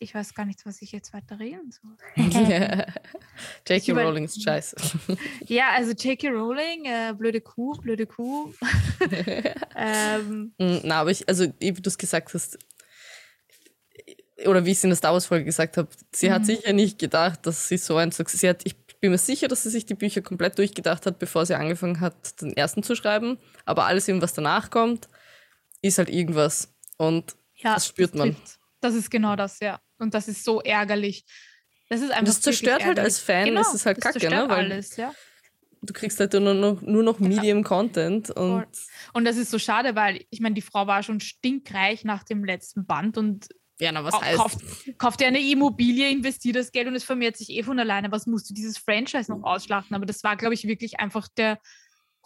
[0.00, 1.96] ich weiß gar nicht, was ich jetzt weiter reden soll.
[3.68, 3.90] J.K.
[3.92, 4.76] über- Rowling ist scheiße.
[5.46, 6.28] Ja, also J.K.
[6.28, 8.52] Rowling, äh, blöde Kuh, blöde Kuh.
[9.76, 12.58] ähm, Mm, Na, aber ich, also wie du es gesagt hast,
[14.46, 16.46] oder wie ich es in der Star Wars Folge gesagt habe, sie hat Mhm.
[16.46, 19.62] sicher nicht gedacht, dass sie so ein Success, sie hat, ich bin mir sicher, dass
[19.64, 23.38] sie sich die Bücher komplett durchgedacht hat, bevor sie angefangen hat, den ersten zu schreiben,
[23.64, 25.08] aber alles eben, was danach kommt,
[25.82, 28.36] ist halt irgendwas und ja, Das spürt man.
[28.80, 29.80] Das ist genau das, ja.
[29.98, 31.24] Und das ist so ärgerlich.
[31.88, 33.60] Das ist einfach das zerstört halt als Fan, ärgerlich.
[33.60, 34.44] ist es halt das kacke, ne?
[34.48, 35.12] Weil alles, ja.
[35.82, 38.66] du kriegst halt nur noch, nur noch Medium Content und.
[39.14, 42.44] Und das ist so schade, weil ich meine, die Frau war schon stinkreich nach dem
[42.44, 43.48] letzten Band und
[43.80, 44.58] ja, na, was heißt, kauft,
[44.98, 48.10] kauft eine Immobilie, investiert das Geld und es vermehrt sich eh von alleine.
[48.10, 49.94] Was musst du dieses Franchise noch ausschlachten?
[49.94, 51.60] Aber das war, glaube ich, wirklich einfach der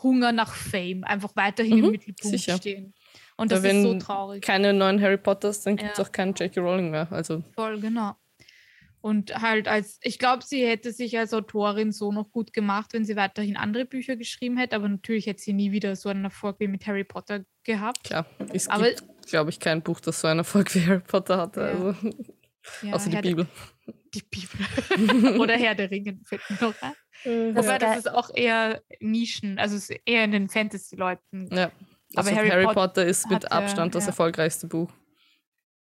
[0.02, 2.56] Hunger nach Fame, einfach weiterhin Mhm, im Mittelpunkt sicher.
[2.56, 2.94] stehen.
[3.42, 4.42] Und Da das ist so wenn traurig.
[4.42, 6.05] keine neuen Harry Potters, dann gibt es Ja.
[6.05, 6.61] auch keinen J.K.
[6.61, 7.09] Rowling mehr.
[7.11, 8.14] Also Voll, genau.
[9.00, 13.05] Und halt als, ich glaube, sie hätte sich als Autorin so noch gut gemacht, wenn
[13.05, 16.61] sie weiterhin andere Bücher geschrieben hätte, aber natürlich hätte sie nie wieder so einen Erfolg
[16.61, 18.05] wie mit Harry Potter gehabt.
[18.05, 21.37] klar, es Aber- gibt, glaube ich, kein Buch, das so einen Erfolg wie Harry Potter
[21.38, 21.61] hatte.
[21.61, 21.66] Ja.
[21.66, 22.11] Also,
[22.83, 23.46] Ja, außer die Herr der- Bibel.
[24.14, 25.40] Die Bibel.
[25.40, 26.92] Oder Herr der Ringe fällt mir noch ein.
[27.24, 27.78] Das Wobei, ist geil.
[27.81, 31.48] das ist auch eher Nischen, also es ist eher in den Fantasy-Leuten.
[31.52, 31.72] Ja.
[32.14, 34.09] Aber Also Harry Harry, Pot- Potter ist mit Abstand das ja.
[34.09, 34.90] erfolgreichste Buch.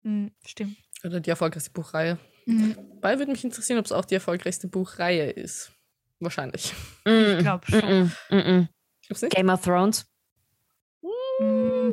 [0.02, 0.76] Hm, stimmt.
[1.04, 2.18] Oder die erfolgreichste Buchreihe.
[2.44, 5.72] Hm, Dabei würde mich interessieren, ob es auch die erfolgreichste Buchreihe ist.
[6.20, 6.74] Wahrscheinlich.
[7.06, 8.12] Ich glaub schon.
[8.28, 9.34] Glaubst du nicht?
[9.34, 10.06] Game of Thrones.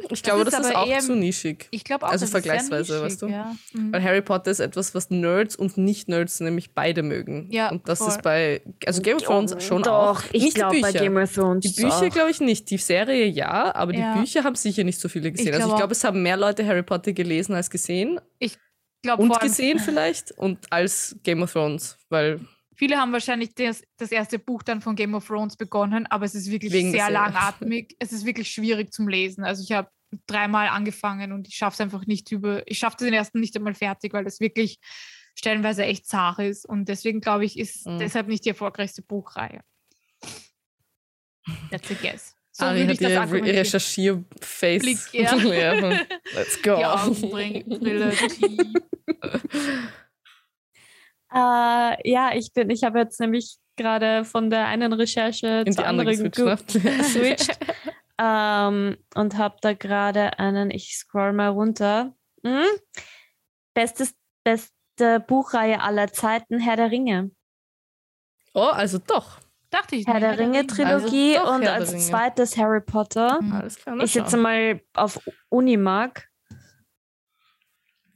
[0.02, 1.68] Hm, Ich glaube, das ist, aber auch eher- zu nischig.
[1.72, 3.28] Ich glaube auch, also das ist sehr vergleichsweise, weißt du?
[3.28, 3.56] Ja.
[3.74, 3.94] Hm.
[3.94, 7.48] Weil Harry Potter ist etwas, was Nerds und Nicht-Nerds nämlich beide mögen.
[7.52, 8.10] Ja, und das voll.
[8.10, 10.24] ist bei, also Game of Thrones schon Doch, auch.
[10.32, 10.92] ich nicht die glaube bei.
[10.92, 11.66] Game of Thrones.
[11.66, 12.70] Die Bücher glaube ich nicht.
[12.70, 14.14] Die Serie ja, aber Ja.
[14.14, 15.54] die Bücher haben sicher nicht so viele gesehen.
[15.54, 18.20] also glaub ich glaube, es haben mehr Leute Harry Potter gelesen als gesehen.
[18.40, 18.58] Ich
[19.04, 22.40] glaub, Und gesehen vielleicht und als Game of Thrones, weil
[22.78, 26.36] viele haben wahrscheinlich das, das erste Buch dann von Game of Thrones begonnen, aber es
[26.36, 27.96] ist wirklich Wegen sehr langatmig.
[28.00, 29.44] es ist wirklich schwierig zum Lesen.
[29.44, 29.90] Also ich habe
[30.28, 33.74] dreimal angefangen und ich schaffe es einfach nicht über, ich schaffe den ersten nicht einmal
[33.74, 34.80] fertig, weil das wirklich
[35.36, 36.66] stellenweise echt zart ist.
[36.66, 38.00] Und deswegen glaube ich, ist Mhm.
[38.00, 39.62] deshalb nicht die erfolgreichste Buchreihe.
[41.72, 42.36] That's a guess.
[42.52, 43.54] So Ari würde hat das ihr.
[43.60, 44.82] Recherchier-Face.
[44.82, 45.36] Blick, ja.
[46.34, 46.78] Let's go.
[46.78, 48.58] Die Augenbrille, Tee.
[51.34, 55.72] Äh, ja, ich bin, ich habe jetzt nämlich gerade von der einen Recherche In die
[55.72, 56.74] zur andere anderen geswitcht.
[56.74, 56.98] ge- ne?
[56.98, 57.60] geswitcht
[58.18, 62.16] ähm, und habe da gerade einen, ich scroll mal runter.
[62.46, 62.64] Hm?
[63.74, 67.30] Bestes, beste Buchreihe aller Zeiten, Herr der Ringe.
[68.54, 69.40] Oh, also doch.
[69.70, 70.24] Dachte ich Herr nicht.
[70.24, 72.02] der Ringe Trilogie Also und Herr als Ringe.
[72.02, 73.40] zweites Harry Potter.
[73.42, 73.52] Mhm.
[73.54, 73.98] Alles klar.
[74.00, 76.28] Ich sitze mal auf Unimark.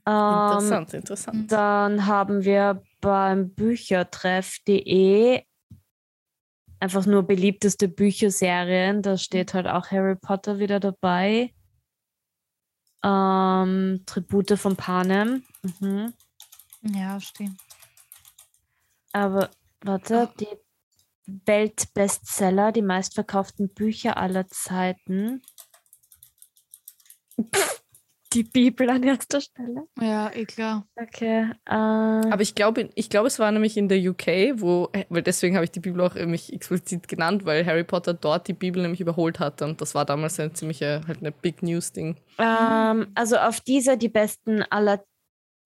[0.08, 1.52] Ähm, Interessant, interessant.
[1.52, 5.44] Dann haben wir beim Büchertreff.de
[6.80, 9.02] einfach nur beliebteste Bücherserien.
[9.02, 11.54] Da steht halt auch Harry Potter wieder dabei.
[13.04, 15.44] Ähm, Tribute von Panem.
[15.80, 16.14] Mhm.
[16.82, 17.60] Ja, stimmt.
[19.14, 19.50] Aber
[19.82, 20.48] warte, die
[21.46, 25.42] Weltbestseller, die meistverkauften Bücher aller Zeiten.
[28.34, 29.88] Die Bibel an erster Stelle.
[30.00, 30.88] Ja, eh klar.
[30.96, 31.50] Okay.
[31.66, 35.56] Äh, Aber ich glaube, ich glaube, es war nämlich in der UK, wo, weil deswegen
[35.56, 39.02] habe ich die Bibel auch nämlich explizit genannt, weil Harry Potter dort die Bibel nämlich
[39.02, 39.62] überholt hat.
[39.62, 42.16] Und das war damals ein ziemliche, halt eine Big News-Ding.
[42.38, 45.04] Ähm, also auf dieser die besten aller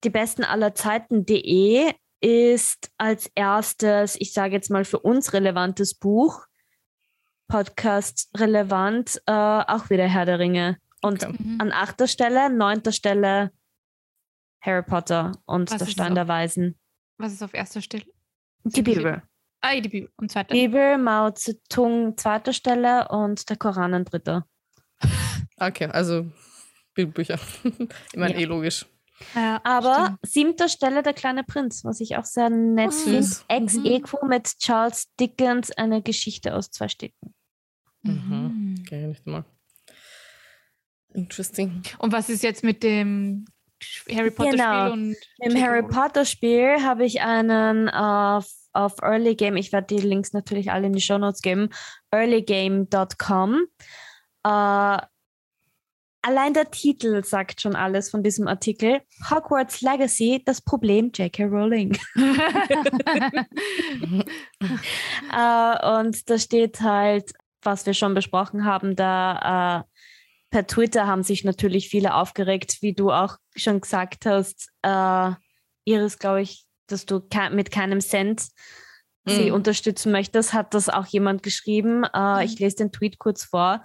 [0.04, 6.44] die besten aller Zeiten.de ist als erstes, ich sage jetzt mal für uns relevantes Buch,
[7.48, 10.78] Podcast relevant, äh, auch wieder Herr der Ringe.
[11.06, 11.36] Und Okay.
[11.38, 11.60] Mhm.
[11.60, 13.52] an achter Stelle, neunter Stelle
[14.60, 16.78] Harry Potter und Was der Stein der Weisen.
[17.18, 18.04] Was ist auf erster Stelle?
[18.64, 19.22] Die Bibel.
[19.60, 20.10] Ah, die Bibel.
[20.16, 20.52] Und zweiter.
[20.54, 24.46] Bibel, Mao Zedong zweiter Stelle und der Koran an dritter.
[25.58, 26.26] Okay, also
[26.94, 27.38] Bibelbücher.
[27.64, 28.40] ich meine, Ja.
[28.40, 28.84] eh logisch.
[29.34, 30.18] Ja, Aber stimmt.
[30.26, 33.26] siebter Stelle der kleine Prinz, was ich auch sehr nett Oh, finde.
[33.48, 33.86] Ex Mhm.
[33.86, 37.34] Equo mit Charles Dickens, eine Geschichte aus zwei Städten.
[38.02, 38.74] Mhm.
[38.80, 39.44] Okay, nicht mal.
[41.16, 41.82] Interesting.
[41.98, 43.46] Und was ist jetzt mit dem
[44.14, 44.90] Harry Potter Genau.
[44.90, 45.62] Spiel und Im.
[45.62, 45.82] Harry?
[45.82, 50.86] Potter Spiel habe ich einen auf, auf Early Game, ich werde die Links natürlich alle
[50.88, 51.70] in die Show Notes geben,
[52.10, 53.66] earlygame.com.
[54.44, 54.98] Äh,
[56.22, 59.00] allein der Titel sagt schon alles von diesem Artikel.
[59.30, 61.44] Hogwarts Legacy, das Problem J.K.
[61.44, 61.98] Rowling.
[65.32, 69.96] Äh, und da steht halt, was wir schon besprochen haben, da äh,
[70.50, 75.32] per Twitter haben sich natürlich viele aufgeregt, wie du auch schon gesagt hast, äh,
[75.84, 78.48] Iris, glaube ich, dass du ke mit keinem Cent
[79.28, 79.54] sie Mhm.
[79.54, 82.04] unterstützen möchtest, hat das auch jemand geschrieben.
[82.14, 83.82] Äh, Ich lese den Tweet kurz vor.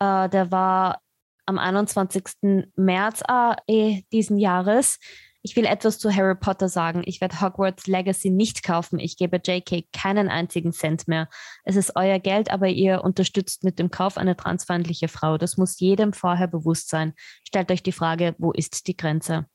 [0.00, 1.00] Äh, der war
[1.46, 2.70] am 21.
[2.76, 4.98] März äh, eh, diesen Jahres.
[5.44, 7.02] Ich will etwas zu Harry Potter sagen.
[7.04, 9.00] Ich werde Hogwarts Legacy nicht kaufen.
[9.00, 11.28] Ich gebe JK keinen einzigen Cent mehr.
[11.64, 15.38] Es ist euer Geld, aber ihr unterstützt mit dem Kauf eine transfeindliche Frau.
[15.38, 17.14] Das muss jedem vorher bewusst sein.
[17.46, 19.46] Stellt euch die Frage, wo ist die Grenze?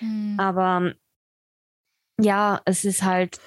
[0.00, 0.34] Hm.
[0.38, 0.94] Aber
[2.20, 3.38] ja, es ist halt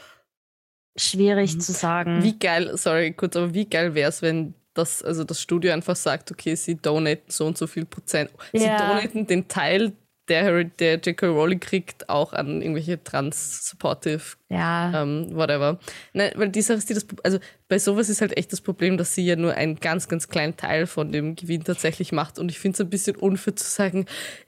[0.98, 1.60] schwierig Mhm.
[1.60, 2.24] zu sagen.
[2.24, 5.96] Wie geil, sorry, kurz, aber wie geil wäre es, wenn das, also das Studio einfach
[5.98, 8.32] sagt, okay, sie donaten so und so viel Prozent.
[8.54, 8.78] Sie Ja.
[8.78, 9.92] donaten den Teil,
[10.32, 11.28] der, Harry- der J.K.
[11.28, 15.78] Rowling kriegt, auch an irgendwelche trans-supportive ja, ähm, whatever.
[16.14, 18.98] Nein, weil die Sache ist, die das, also bei sowas ist halt echt das Problem,
[18.98, 22.40] dass sie ja nur einen ganz, ganz kleinen Teil von dem Gewinn tatsächlich macht.
[22.40, 24.06] Und ich finde es ein bisschen unfair zu sagen,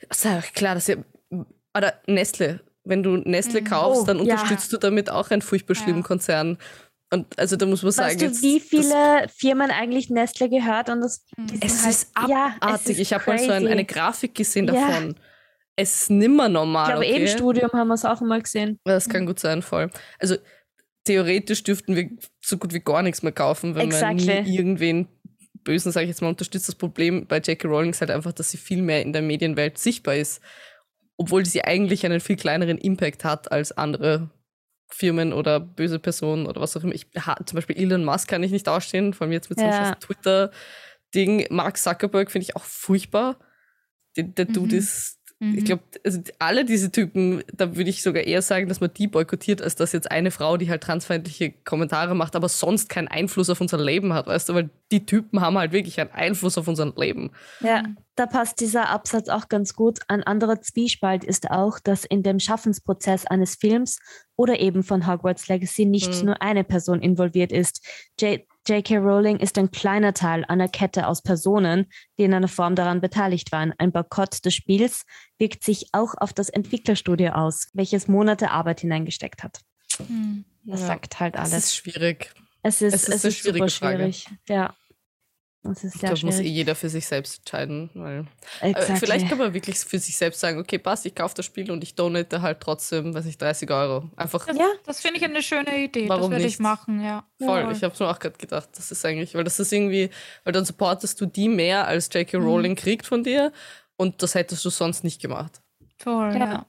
[0.10, 1.04] sei euch klar, dass ihr,
[1.78, 3.66] oder Nestle, wenn du Nestle Mhm.
[3.66, 4.36] kaufst, Oh, dann ja.
[4.36, 6.08] unterstützt du damit auch einen furchtbar schlimmen Ja.
[6.08, 6.58] Konzern.
[7.12, 11.02] Und also da muss man sagen, weißt du, wie viele Firmen eigentlich Nestle gehört und
[11.02, 11.46] das Hm.
[11.48, 12.90] die es sind ist halt, ja, es abartig.
[12.90, 14.74] ist ich habe mal so ein, eine Grafik gesehen Ja.
[14.74, 15.16] davon.
[15.76, 16.84] Es ist nimmer normal.
[16.86, 17.22] Ich glaube, okay?
[17.22, 18.80] im Studium haben wir es auch mal gesehen.
[18.84, 19.90] Das kann gut sein, voll.
[20.20, 20.36] Also
[21.06, 22.10] theoretisch dürften wir
[22.42, 24.44] so gut wie gar nichts mehr kaufen, wenn man Exactly.
[24.44, 25.08] nie irgendwen
[25.64, 26.68] Bösen, sage ich jetzt mal, unterstützt.
[26.68, 27.68] Das Problem bei J.K.
[27.68, 30.42] Rowling ist halt einfach, dass sie viel mehr in der Medienwelt sichtbar ist,
[31.18, 34.30] obwohl sie eigentlich einen viel kleineren Impact hat als andere
[34.90, 36.94] Firmen oder böse Personen oder was auch immer.
[36.94, 39.74] Ich, zum Beispiel Elon Musk kann ich nicht ausstehen, vor allem jetzt mit so einem
[39.74, 39.96] Ja.
[39.96, 41.48] Twitter-Ding.
[41.50, 43.40] Mark Zuckerberg finde ich auch furchtbar.
[44.16, 44.80] Der, der Dude Mhm.
[44.80, 45.18] ist
[45.52, 45.58] Mhm.
[45.58, 49.08] Ich glaube, also alle diese Typen, da würde ich sogar eher sagen, dass man die
[49.08, 53.50] boykottiert, als dass jetzt eine Frau, die halt transfeindliche Kommentare macht, aber sonst keinen Einfluss
[53.50, 56.68] auf unser Leben hat, weißt du, weil die Typen haben halt wirklich einen Einfluss auf
[56.68, 57.32] unser Leben.
[57.62, 57.84] Ja,
[58.16, 60.00] da passt dieser Absatz auch ganz gut.
[60.08, 64.00] Ein anderer Zwiespalt ist auch, dass in dem Schaffensprozess eines Films
[64.36, 66.26] oder eben von Hogwarts Legacy nicht Mhm.
[66.28, 67.86] nur eine Person involviert ist.
[68.20, 68.98] J- J.K.
[68.98, 73.52] Rowling ist ein kleiner Teil einer Kette aus Personen, die in einer Form daran beteiligt
[73.52, 73.74] waren.
[73.78, 75.04] Ein Boykott des Spiels
[75.38, 79.60] wirkt sich auch auf das Entwicklerstudio aus, welches Monate Arbeit hineingesteckt hat.
[80.08, 80.46] Mhm.
[80.64, 80.88] Das Ja.
[80.88, 81.52] sagt halt alles.
[81.54, 82.32] ist schwierig.
[82.62, 83.98] Es ist, es ist es eine ist super schwierige Frage.
[84.14, 84.28] schwierig.
[84.48, 84.74] Ja.
[85.72, 87.90] Es ist Ich glaube, muss eh jeder für sich selbst entscheiden.
[87.94, 88.26] Weil,
[88.62, 88.98] äh, Exactly.
[88.98, 91.82] vielleicht kann man wirklich für sich selbst sagen, okay, passt, ich kaufe das Spiel und
[91.84, 94.10] ich donate halt trotzdem, weiß ich, 30 Euro.
[94.18, 94.68] Einfach Das, Ja.
[94.86, 96.10] das finde ich eine schöne Idee.
[96.10, 96.54] Warum das werde nicht?
[96.56, 97.26] ich machen, ja.
[97.42, 97.72] voll.
[97.72, 100.10] Ich habe es mir auch gerade gedacht, das ist eigentlich, weil das ist irgendwie,
[100.44, 102.40] weil dann supportest du die mehr, als J.K.
[102.40, 102.46] Mhm.
[102.46, 103.54] Rowling kriegt von dir
[103.96, 105.62] und das hättest du sonst nicht gemacht.
[105.98, 106.38] Toll, Ja.
[106.40, 106.66] ja.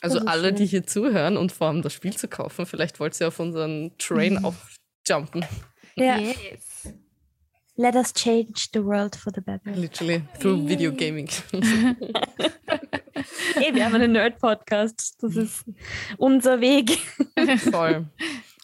[0.00, 0.56] Also Das alle, schön.
[0.56, 3.92] die hier zuhören und vor allem das Spiel zu kaufen, vielleicht wollt ihr auf unseren
[3.98, 4.44] Train Mhm.
[4.46, 5.44] aufjumpen.
[5.96, 6.16] Ja.
[6.18, 6.92] Yes.
[7.76, 9.70] Let us change the world for the better.
[9.72, 10.22] Literally.
[10.40, 11.28] Through Video Gaming.
[13.54, 15.16] Hey, wir haben einen Nerd-Podcast.
[15.22, 15.64] Das ist
[16.18, 16.98] unser Weg.
[17.70, 18.06] Voll.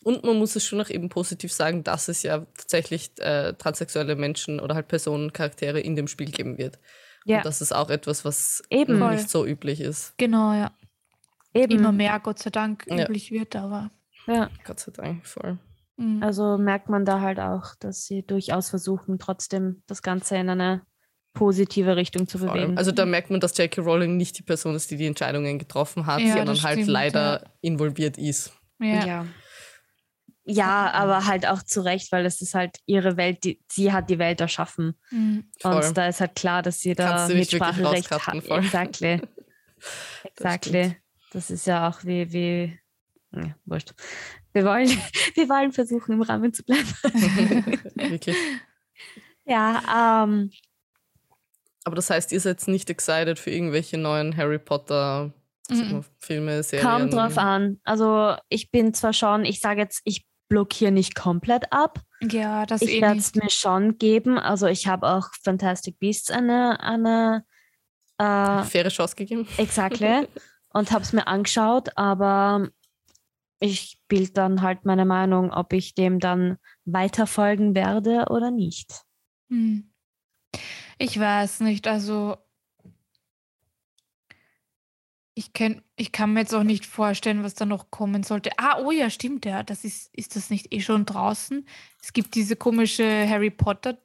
[0.04, 4.14] Und man muss es schon auch eben positiv sagen, dass es ja tatsächlich äh, transsexuelle
[4.14, 6.78] Menschen oder halt Personen, Charaktere in dem Spiel geben wird.
[7.24, 7.38] Ja.
[7.38, 8.98] Und das ist auch etwas, was Eben.
[8.98, 9.16] noch Voll.
[9.16, 10.12] nicht so üblich ist.
[10.18, 10.70] Genau, ja.
[11.54, 11.78] Eben.
[11.78, 13.04] Immer mehr, Gott sei Dank, Ja.
[13.04, 13.90] üblich wird, aber.
[14.26, 14.50] Ja.
[14.64, 15.58] Gott sei Dank, voll.
[15.96, 16.22] Mhm.
[16.22, 20.82] Also merkt man da halt auch, dass sie durchaus versuchen, trotzdem das Ganze in eine
[21.34, 22.76] positive Richtung zu bewegen.
[22.76, 23.80] Also da merkt man, dass J.K.
[23.80, 27.44] Rowling nicht die Person ist, die die Entscheidungen getroffen hat, Ja, sondern halt stimmt, leider
[27.60, 28.52] involviert ist.
[28.80, 29.06] ja.
[29.06, 29.26] ja.
[30.44, 34.10] Ja, aber halt auch zu Recht, weil es ist halt ihre Welt, die, sie hat
[34.10, 34.98] die Welt erschaffen.
[35.10, 35.44] Mhm.
[35.60, 35.84] Voll.
[35.84, 38.44] Und da ist halt klar, dass sie da Mitspracherecht hat.
[38.44, 38.58] voll.
[38.58, 39.22] Exactly.
[40.22, 40.96] Das Exactly.
[41.32, 42.78] Das ist ja auch wie, wie
[43.34, 43.94] ja, wurscht.
[44.52, 44.88] Wir wollen,
[45.34, 46.86] wir wollen versuchen, im Rahmen zu bleiben.
[47.94, 48.36] Wirklich.
[49.44, 50.50] Ja, ähm,
[51.84, 55.32] Aber das heißt, ihr seid nicht excited für irgendwelche neuen Harry Potter
[55.70, 56.04] Mhm.
[56.18, 56.86] Filme, Serien?
[56.86, 57.80] kommt drauf an.
[57.84, 62.00] Also ich bin zwar schon, ich sage jetzt, ich blockiere nicht komplett ab.
[62.20, 64.38] ja, das Ich eh werde es mir schon geben.
[64.38, 67.44] Also ich habe auch Fantastic Beasts eine, eine
[68.18, 69.46] äh, Faire Chance gegeben?
[69.56, 70.26] Exactly.
[70.74, 72.68] und habe es mir angeschaut, aber
[73.62, 79.02] ich bild dann halt meine Meinung, ob ich dem dann weiterfolgen werde oder nicht.
[79.48, 79.90] Hm.
[80.98, 82.36] Ich weiß nicht, also
[85.34, 88.50] ich, kenn, ich kann mir jetzt auch nicht vorstellen, was da noch kommen sollte.
[88.58, 89.62] Ah, oh ja, stimmt ja.
[89.62, 91.66] Das ist, ist das nicht eh schon draußen?
[92.02, 93.98] Es gibt diese komische Harry Potter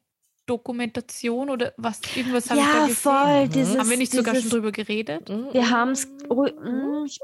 [0.45, 2.95] Dokumentation oder was, irgendwas habe ich da Ja, gesehen.
[2.95, 3.49] voll.
[3.49, 5.27] Dieses, Haben wir nicht sogar schon dieses, drüber geredet?
[5.29, 6.05] Wir haben es.
[6.05, 7.19] Ich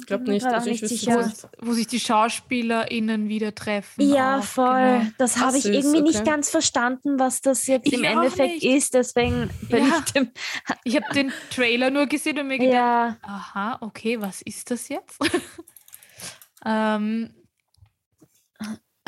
[0.00, 1.48] Ich glaube nicht, also ich wüsste Wo, nicht.
[1.60, 4.08] wo sich die SchauspielerInnen wieder treffen.
[4.08, 4.98] Ja, auch, voll.
[5.00, 5.10] genau.
[5.18, 6.30] Das habe ich süß, irgendwie nicht okay.
[6.30, 8.64] ganz verstanden, was das jetzt Ich im Endeffekt nicht.
[8.64, 8.94] ist.
[8.94, 10.02] Deswegen bin Ja.
[10.04, 10.30] ich dem.
[10.84, 14.88] Ich habe den Trailer nur gesehen und mir gedacht, Ja, Aha, okay, was ist das
[14.88, 15.18] jetzt?
[16.64, 17.30] ähm,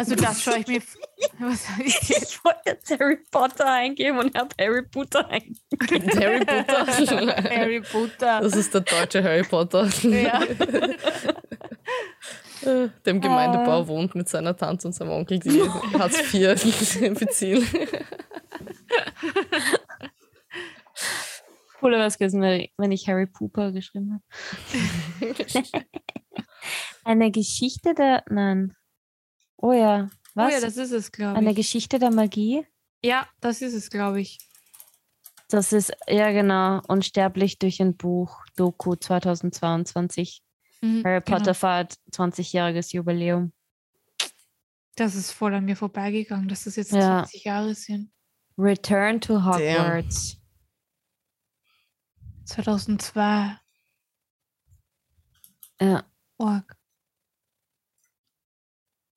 [0.01, 0.81] also das schaue ich mir.
[1.39, 2.11] Was jetzt?
[2.11, 6.11] ich wollte jetzt Harry Potter eingeben und habe Harry Potter eingegeben.
[6.19, 6.87] Harry Potter.
[7.51, 8.41] Harry Potter.
[8.41, 9.89] Das ist der deutsche Harry Potter.
[10.03, 10.41] Ja.
[12.63, 15.63] Der im Gemeindebau wohnt mit seiner Tante und seinem Onkel, die
[15.99, 17.67] Hartz IV beziehen.
[21.81, 25.35] Cooler wäre es gewesen, wenn ich- wenn ich Harry Pooper geschrieben habe.
[27.05, 28.25] Eine Geschichte der.
[28.29, 28.77] Nein.
[29.63, 30.09] Oh ja.
[30.13, 30.53] Oh Was?
[30.55, 31.57] ja, das ist es, glaube Eine ich.
[31.57, 32.67] Geschichte der Magie?
[33.03, 34.39] Ja, das ist es, glaube ich.
[35.49, 40.43] Das ist, ja genau, Unsterblich durch ein Buch, Doku 2022.
[40.81, 41.39] Mhm, Harry genau.
[41.39, 43.53] Potter feiert 20-jähriges Jubiläum.
[44.97, 47.25] Das ist voll an mir vorbeigegangen, dass das jetzt Ja.
[47.25, 48.13] 20 Jahre sind.
[48.57, 50.37] Return to Hogwarts.
[52.45, 53.57] 2002.
[55.81, 56.05] Ja.
[56.39, 56.77] Org.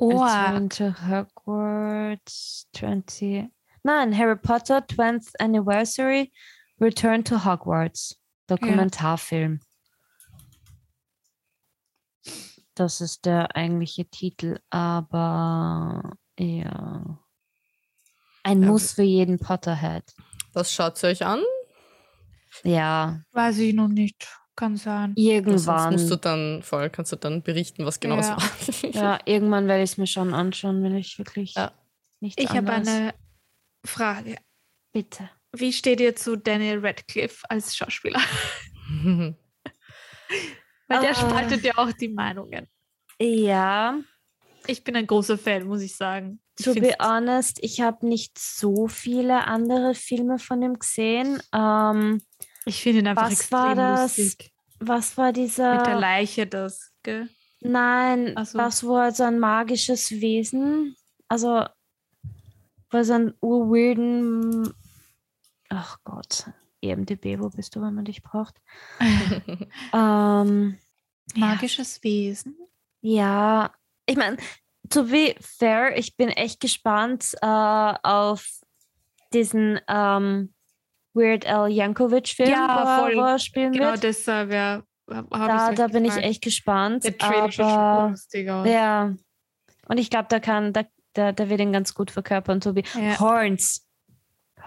[0.10, 3.50] Return to Hogwarts 20.
[3.84, 6.32] Nein, Harry Potter 20th Anniversary
[6.80, 8.16] Return to Hogwarts.
[8.48, 9.60] Dokumentarfilm.
[12.76, 17.20] Das ist der eigentliche Titel, aber ja.
[18.44, 20.04] Ein Ja, Muss für jeden Potterhead.
[20.54, 21.42] Das schaut ihr euch an.
[22.64, 24.28] Ja, Weiß ich noch nicht.
[24.56, 25.14] Kann sein.
[25.16, 25.94] Sonst irgendwann.
[25.94, 28.38] musst du dann voll, kannst du dann berichten, was genau Ja.
[28.68, 28.92] es war.
[28.94, 31.72] Ja, irgendwann werde ich es mir schon anschauen, wenn ich wirklich Ja.
[32.20, 33.14] nicht Ich habe eine
[33.86, 34.38] Frage.
[34.92, 35.30] Bitte.
[35.56, 38.20] Wie steht ihr zu Daniel Radcliffe als Schauspieler?
[40.88, 41.16] Weil der Ah.
[41.16, 42.68] spaltet ja auch die Meinungen.
[43.20, 44.00] Ja,
[44.68, 46.40] Ich bin ein großer Fan, muss ich sagen.
[46.58, 51.42] Ich to be honest, ich habe nicht so viele andere Filme von ihm gesehen.
[51.54, 52.22] Ähm,
[52.66, 54.18] ich finde ihn einfach was extrem war das?
[54.18, 54.53] lustig.
[54.80, 55.78] Was war dieser?
[55.78, 57.30] Mit der Leiche das, gell?
[57.62, 58.58] Nein, so.
[58.58, 60.96] was wo er so ein magisches Wesen,
[61.28, 61.66] also
[62.90, 64.74] wo er so einen urweirden,
[65.70, 66.50] ach Gott,
[66.82, 68.62] EMDB, wo bist du, wenn man dich braucht?
[69.94, 70.78] Ähm,
[71.36, 72.58] Magisches Wesen.
[73.02, 73.72] ja,
[74.06, 74.38] ich meine,
[74.90, 78.60] to be fair, ich bin echt gespannt äh, auf
[79.34, 80.54] diesen ähm,
[81.14, 84.04] Weird Al Yankovic-Film, Ja, wo, er- spielen Genau wird.
[84.04, 84.84] deshalb, ja.
[85.10, 87.04] Hab, hab Da, da bin ich echt gespannt.
[87.04, 88.68] Der Trailer aber, lustig aus.
[88.68, 89.14] Ja.
[89.88, 90.86] Und ich glaube, da kann, da,
[91.16, 92.84] der, der wird ihn ganz gut verkörpern, Tobi.
[92.96, 93.20] Ja.
[93.20, 93.86] Horns.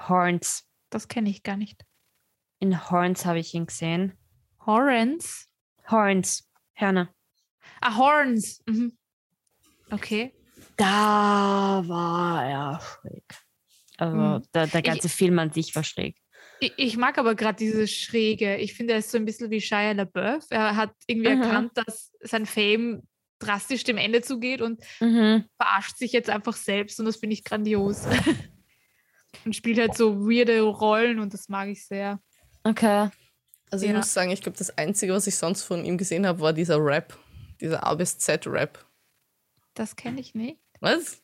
[0.08, 0.64] Horns.
[0.90, 1.84] Das kenne ich gar nicht.
[2.60, 4.12] In Horns habe ich ihn gesehen.
[4.64, 5.48] Horns?
[5.90, 6.48] Horns.
[6.74, 7.08] Hörner.
[7.80, 8.62] Ah, Horns.
[8.66, 8.96] Mhm.
[9.90, 10.32] Okay.
[10.76, 13.24] Da war er schräg.
[13.96, 14.42] Also Mhm.
[14.54, 16.16] der, der ganze Film an sich war schräg.
[16.60, 18.56] Ich, ich mag aber gerade dieses Schräge.
[18.56, 20.44] Ich finde, er ist so ein bisschen wie Shia LaBeouf.
[20.50, 21.42] Er hat irgendwie Mhm.
[21.42, 23.02] erkannt, dass sein Fame
[23.38, 25.44] drastisch dem Ende zugeht und Mhm.
[25.60, 28.06] verarscht sich jetzt einfach selbst und das finde ich grandios.
[29.44, 32.20] und spielt halt so weirde Rollen und das mag ich sehr.
[32.64, 33.10] Okay.
[33.70, 33.98] Also ich Ja.
[33.98, 36.78] muss sagen, ich glaube, das Einzige, was ich sonst von ihm gesehen habe, war dieser
[36.82, 37.18] Rap.
[37.60, 38.84] Dieser A bis Z-Rap.
[39.74, 40.58] Das kenne ich nicht.
[40.80, 41.22] Was?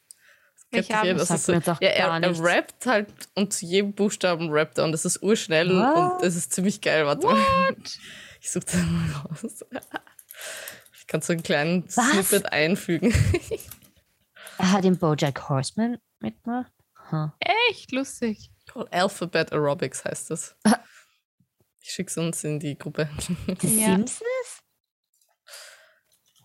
[0.73, 3.53] Jeder, Das das ist sagt so, mir jetzt auch ja, er, er rappt halt und
[3.53, 5.97] zu jedem Buchstaben rappt er und das ist urschnell What?
[6.15, 7.07] und das ist ziemlich geil.
[7.07, 7.39] Warte mal.
[8.45, 9.65] Ich suche das mal raus.
[10.99, 12.11] Ich kann so einen kleinen Was?
[12.11, 13.15] Snippet einfügen.
[14.59, 16.73] Er hat in Bojack Horseman mitgemacht.
[17.11, 17.29] Huh.
[17.71, 18.51] Echt lustig.
[18.91, 20.57] Alphabet Aerobics heißt das.
[21.85, 23.09] Ich schicke es uns in die Gruppe.
[23.61, 23.87] The Ja.
[23.97, 24.63] Simpsons?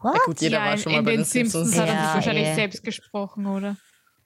[0.02, 0.16] What?
[0.16, 1.76] Ja gut, jeder ja, war in, schon mal in bei den den Simpsons.
[1.78, 2.56] Hat er Ja, sich wahrscheinlich eh.
[2.56, 3.78] selbst gesprochen, oder?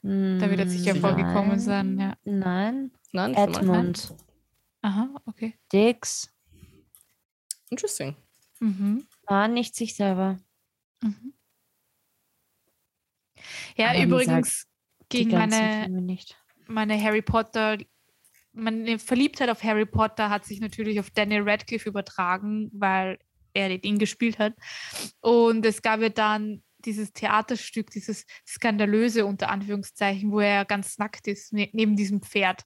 [0.03, 1.59] Da wird er sicher vorgekommen nein.
[1.59, 2.17] sein, ja.
[2.23, 2.91] Nein.
[3.11, 3.35] Nein.
[3.35, 4.13] Edmund.
[4.81, 5.53] Aha, okay.
[5.71, 6.33] Dix.
[7.69, 8.15] Interesting.
[8.59, 9.05] Mhm.
[9.27, 10.39] War nicht sich selber.
[11.01, 11.33] Mhm.
[13.75, 14.67] Ja, Aber übrigens
[15.09, 16.15] gegen meine,
[16.67, 17.77] meine Harry Potter,
[18.53, 23.19] meine Verliebtheit auf Harry Potter hat sich natürlich auf Daniel Radcliffe übertragen, weil
[23.53, 24.53] er ihn gespielt hat.
[25.19, 31.27] Und es gab ja dann dieses Theaterstück, dieses skandalöse unter Anführungszeichen, wo er ganz nackt
[31.27, 32.63] ist, ne neben diesem Pferd.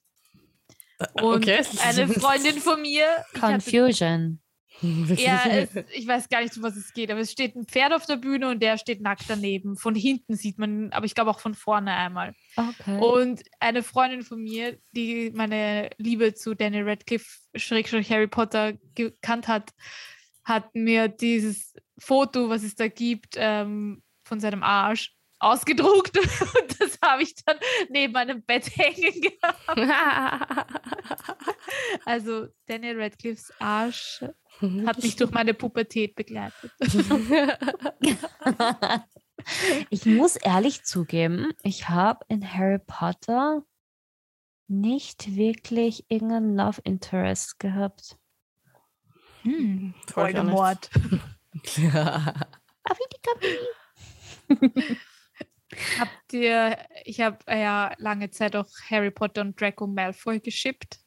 [1.20, 1.62] Und okay.
[1.82, 3.06] eine Freundin von mir,
[3.38, 4.40] Confusion.
[4.82, 7.94] Ja, es, ich weiß gar nicht, um was es geht, aber es steht ein Pferd
[7.94, 9.76] auf der Bühne und der steht nackt daneben.
[9.76, 12.34] Von hinten sieht man, aber ich glaube auch von vorne einmal.
[12.56, 12.98] Okay.
[12.98, 19.48] Und eine Freundin von mir, die meine Liebe zu Daniel Radcliffe, Schrägstrich Harry Potter gekannt
[19.48, 19.72] hat,
[20.44, 26.98] hat mir dieses Foto, was es da gibt, ähm, von seinem Arsch ausgedruckt und das
[27.02, 27.56] habe ich dann
[27.88, 30.76] neben meinem Bett hängen gehabt.
[32.04, 34.24] Also Daniel Radcliffes Arsch
[34.86, 36.70] hat mich durch meine Pubertät begleitet.
[39.90, 43.64] ich muss ehrlich zugeben, ich habe in Harry Potter
[44.68, 48.16] nicht wirklich irgendeinen Love Interest gehabt.
[49.42, 50.90] Hm, Voll gar nicht.
[55.98, 61.00] Habt ihr, ich habe ja lange Zeit auch Harry Potter und Draco Malfoy geschippt.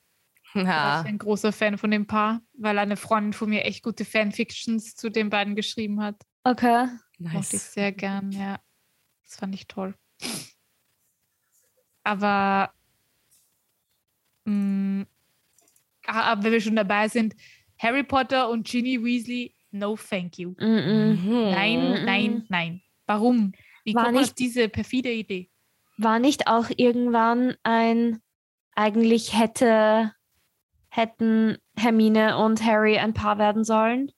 [0.53, 1.01] Da war ja.
[1.01, 4.95] ich ein großer Fan von dem Paar, weil eine Freundin von mir echt gute Fanfictions
[4.95, 6.15] zu den beiden geschrieben hat.
[6.43, 6.87] Okay.
[7.19, 7.73] Mochte ich Nice.
[7.73, 8.59] sehr gern, ja.
[9.23, 9.95] Das fand ich toll.
[12.03, 12.73] Aber,
[14.45, 15.05] mh,
[16.07, 17.35] ah, aber wenn wir schon dabei sind,
[17.77, 20.51] Harry Potter und Ginny Weasley, no thank you.
[20.51, 21.51] Mm -mm.
[21.51, 22.81] Nein, nein, nein.
[23.09, 23.53] Warum?
[23.83, 25.49] Wie War kommt man auf nicht- diese perfide Idee?
[25.97, 28.21] War nicht auch irgendwann ein,
[28.75, 30.13] eigentlich hätte,
[30.89, 34.11] hätten Hermine und Harry ein Paar werden sollen?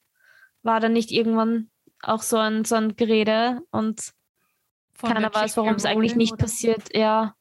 [0.62, 1.70] War da nicht irgendwann
[2.04, 4.12] auch so ein, so ein Gerede und
[4.94, 6.44] Von keiner weiß, warum es eigentlich nicht oder?
[6.44, 6.94] passiert?
[6.96, 7.34] Ja.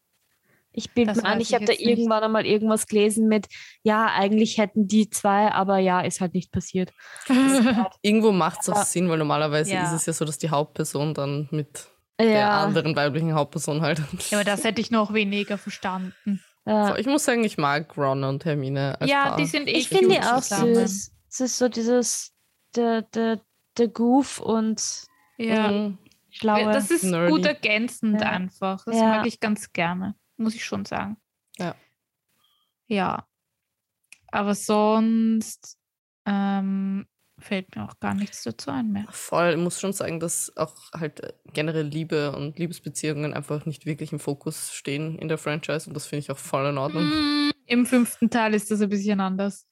[0.72, 1.82] Ich bilde Das mir an, ich ich habe da nicht.
[1.82, 3.48] irgendwann einmal irgendwas gelesen mit,
[3.82, 6.92] ja, eigentlich hätten die zwei, aber ja, ist halt nicht passiert.
[8.02, 8.84] Irgendwo macht es auch.
[8.84, 9.84] Sinn, weil normalerweise Ja.
[9.84, 11.86] ist es ja so, dass die Hauptperson dann mit
[12.20, 14.00] der Ja, anderen weiblichen Hauptperson halt.
[14.30, 16.40] Ja, aber das hätte ich noch weniger verstanden.
[16.66, 16.88] ja.
[16.88, 19.00] So, ich muss sagen, ich mag Ron und Hermine.
[19.00, 19.36] Als ja, Paar.
[19.38, 20.74] die sind ich echt finde die auch zusammen.
[20.74, 21.12] süß.
[21.30, 22.32] Es ist so dieses,
[22.76, 23.40] der, der,
[23.78, 24.82] der Goof und
[25.38, 25.98] Ja, Mhm.
[26.30, 26.72] schlaue.
[26.72, 27.32] das ist nerdy.
[27.32, 28.28] gut ergänzend Ja.
[28.30, 28.84] einfach.
[28.84, 29.04] Das Ja.
[29.08, 31.16] mag ich ganz gerne, muss ich schon sagen.
[31.58, 31.74] Ja.
[32.86, 33.26] Ja.
[34.32, 35.78] Aber sonst,
[36.26, 37.06] ähm,
[37.40, 39.06] fällt mir auch gar nichts dazu ein mehr.
[39.10, 43.86] Voll, ich muss schon sagen, dass auch halt äh, generell Liebe und Liebesbeziehungen einfach nicht
[43.86, 47.04] wirklich im Fokus stehen in der Franchise und das finde ich auch voll in Ordnung.
[47.04, 49.66] Mm, Im fünften Teil ist das ein bisschen anders.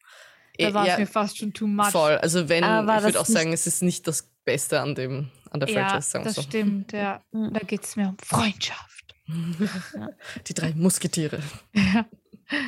[0.58, 1.90] Da Eh, war es ja, mir fast schon too much.
[1.90, 4.94] Voll, also wenn, Aber ich würde das auch sagen, es ist nicht das Beste an
[4.96, 6.42] dem, an der ja, Franchise, sagen wir das so.
[6.42, 7.22] stimmt, ja.
[7.32, 8.97] Da geht es mir um Freundschaft.
[10.46, 11.40] Die drei Musketiere.
[11.74, 12.06] Ja.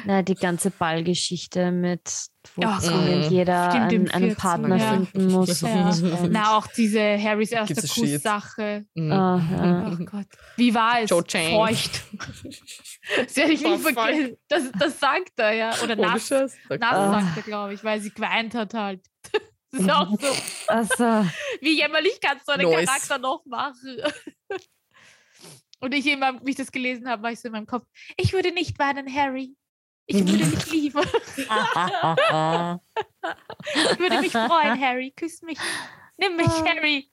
[0.05, 2.03] Na, die ganze Ballgeschichte mit,
[2.55, 3.31] wo Ja, zwingend Gott.
[3.33, 4.93] jeder einen, einen 14, Partner ja.
[4.93, 5.63] finden muss.
[5.63, 5.89] Ja.
[5.89, 7.77] Und, und, Na, auch diese Harrys erste.
[7.77, 8.85] Kuss-Sache.
[8.95, 9.11] Mhm.
[9.11, 9.93] ah, ja.
[9.99, 10.27] Oh Gott.
[10.59, 11.09] Wie war es?
[11.09, 11.51] Joe Chang.
[11.53, 12.03] Feucht.
[13.17, 13.95] Das werde ich Oh, nie fuck.
[13.95, 14.37] vergessen.
[14.49, 15.71] Das, das sagt er, ja.
[15.83, 16.29] Oder Ohne nass.
[16.31, 17.21] Nass Ah.
[17.23, 19.01] sagt er, glaube ich, weil sie geweint hat halt.
[19.73, 20.27] Das ist auch so.
[20.67, 21.27] Also,
[21.61, 22.87] Wie jämmerlich kannst du einen Nice.
[22.87, 23.99] Charakter noch machen?
[25.81, 28.33] Und ich immer, wie ich das gelesen habe, war ich so in meinem Kopf, ich
[28.33, 29.55] würde nicht weinen, Harry.
[30.07, 30.99] Ich würde dich lieben.
[30.99, 31.49] Ich
[33.99, 35.13] würde mich freuen, Harry.
[35.17, 35.59] Küss mich.
[36.17, 36.65] Nimm mich, Ah.
[36.67, 37.11] Harry.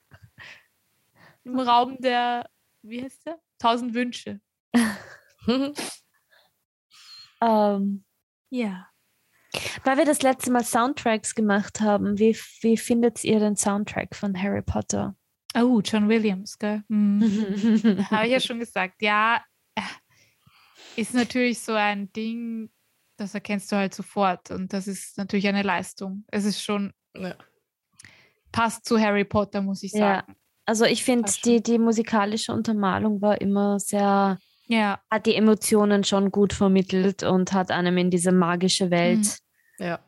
[1.44, 2.50] Im Raum der,
[2.82, 3.40] wie heißt der?
[3.60, 4.40] Tausend Wünsche.
[7.42, 8.04] ähm,
[8.50, 8.88] Ja.
[9.84, 14.40] weil wir das letzte Mal Soundtracks gemacht haben, wie, wie findet ihr den Soundtrack von
[14.42, 15.16] Harry Potter?
[15.64, 16.84] Oh, John Williams, gell?
[16.90, 17.22] Hm.
[18.12, 19.02] Habe ich ja schon gesagt.
[19.02, 19.42] Ja,
[19.76, 19.82] äh,
[20.96, 22.70] ist natürlich so ein Ding,
[23.18, 24.52] das erkennst du halt sofort.
[24.52, 26.24] Und das ist natürlich eine Leistung.
[26.28, 27.36] Es ist schon, ja.
[28.52, 30.18] passt zu Harry Potter, muss ich Ja.
[30.20, 30.36] sagen.
[30.66, 34.38] Also ich finde, die, die musikalische Untermalung war immer sehr,
[34.68, 39.38] Ja, hat die Emotionen schon gut vermittelt und hat einem in diese magische Welt
[39.80, 40.00] ja,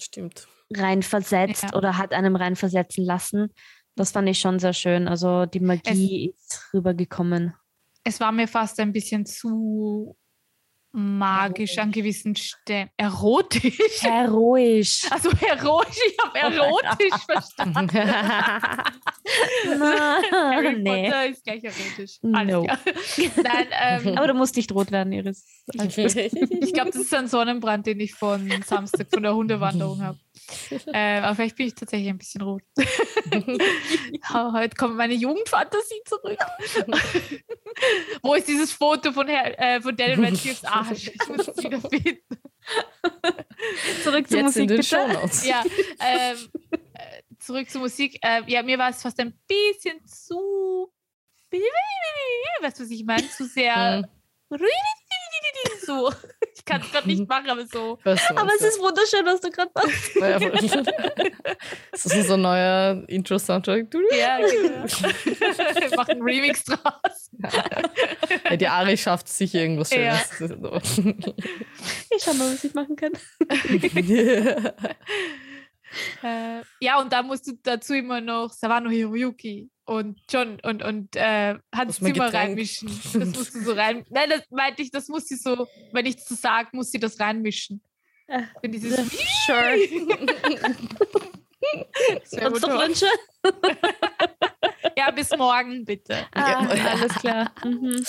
[0.00, 0.46] stimmt.
[0.72, 1.74] reinversetzt Ja.
[1.74, 3.52] oder hat einem reinversetzen lassen.
[3.96, 5.08] Das fand ich schon sehr schön.
[5.08, 7.54] Also die Magie ist rübergekommen.
[8.02, 10.16] es war mir fast ein bisschen zu
[10.94, 12.88] magisch an gewissen Stellen.
[12.96, 13.78] Erotisch?
[14.00, 15.02] Heroisch.
[15.10, 17.90] Also heroisch, ich habe erotisch verstanden.
[20.32, 21.04] Harry nee.
[21.04, 22.20] Potter ist gleich erotisch.
[22.32, 22.66] Alles No.
[23.42, 25.44] Nein, ähm, Aber du musst nicht rot werden, Iris.
[25.72, 30.18] ich glaube, das ist ein Sonnenbrand, den ich von Samstag von der Hundewanderung habe.
[30.92, 32.62] Ähm, aber vielleicht bin ich tatsächlich ein bisschen rot.
[34.32, 36.38] Heute kommt meine Jugendfantasie zurück.
[38.22, 41.08] Wo ist dieses Foto von, Herr, äh, von Daniel Radcliffe's Arsch?
[41.08, 42.20] Ich muss es wieder finden.
[44.02, 45.48] Zurück zur Jetzt in Musik, den bitte.
[45.48, 45.64] Ja,
[46.00, 46.36] ähm,
[46.70, 48.18] äh, zurück zur Musik.
[48.22, 50.92] Äh, ja, mir war es fast ein bisschen zu.
[52.60, 53.28] Weißt du, was ich meine?
[53.30, 54.08] Zu sehr.
[55.86, 56.12] So.
[56.56, 57.98] Ich kann es gerade nicht machen, aber so.
[58.04, 60.14] Weißt du, Aber es ist wunderschön, was du gerade machst.
[60.14, 61.32] Ja, voll.
[61.92, 63.90] Das ist unser neuer Intro-Soundtrack.
[63.90, 64.84] Du- Ja, genau.
[64.84, 67.30] Wir machen einen Remix draus.
[68.48, 70.16] Ja, die Ari schafft sicher irgendwas Ja.
[70.36, 70.98] Schönes.
[72.16, 73.12] Ich schau mal, was ich machen kann.
[76.24, 81.14] Äh, ja, und da musst du dazu immer noch Sawano Hiroyuki und John und, und
[81.16, 82.88] äh, Hans Zimmer Getränk- reinmischen.
[83.14, 84.04] Das musst du so rein.
[84.10, 87.18] Nein, das meinte ich, das muss sie so, wenn ich so sage, muss sie das
[87.20, 87.82] reinmischen.
[88.62, 88.96] Wenn dieses
[89.46, 89.76] Sure.
[92.32, 93.06] Wünsche?
[94.96, 96.26] Ja, bis morgen, bitte.
[96.32, 97.52] Ah, alles klar.
[97.64, 98.04] Mhm.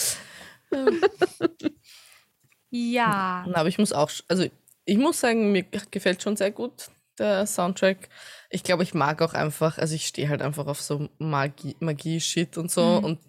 [2.69, 3.45] Ja.
[3.47, 4.45] Na, aber ich muss auch, also
[4.85, 6.87] ich muss sagen, mir gefällt schon sehr gut
[7.19, 8.09] der Soundtrack.
[8.49, 12.57] Ich glaube, ich mag auch einfach, also ich stehe halt einfach auf so Magie- Magie-Shit
[12.57, 13.03] und so Mhm.
[13.05, 13.19] und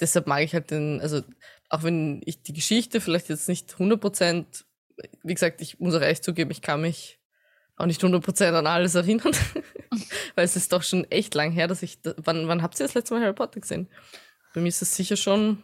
[0.00, 1.22] deshalb mag ich halt den, also
[1.68, 4.64] auch wenn ich die Geschichte vielleicht jetzt nicht 100%,
[5.22, 7.18] wie gesagt, ich muss auch ehrlich zugeben, ich kann mich
[7.76, 9.32] auch nicht 100% an alles erinnern,
[10.34, 12.86] weil es ist doch schon echt lang her, dass ich, da, wann, wann habt ihr
[12.86, 13.88] das letzte Mal Harry Potter gesehen?
[14.54, 15.62] Bei mir ist es sicher schon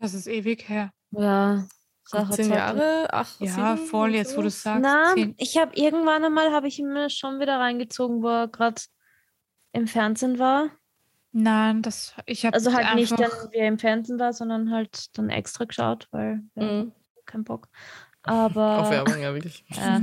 [0.00, 0.90] Das ist ewig her.
[1.12, 1.66] Ja,
[2.04, 2.56] Sache 10 Zeit.
[2.56, 4.82] Jahre, 8, Ja, voll, jetzt wo du es sagst.
[4.82, 8.82] Na, ich habe irgendwann einmal habe ich ihn mir schon wieder reingezogen, wo er gerade
[9.72, 10.70] im Fernsehen war.
[11.32, 15.16] Nein, das ich habe Also halt nicht, dann, wie er im Fernsehen war, sondern halt
[15.16, 16.92] dann extra geschaut, weil ja, Mhm.
[17.24, 17.68] kein Bock.
[18.22, 19.64] Aber Auf Werbung, ja, wirklich.
[19.70, 20.00] ja,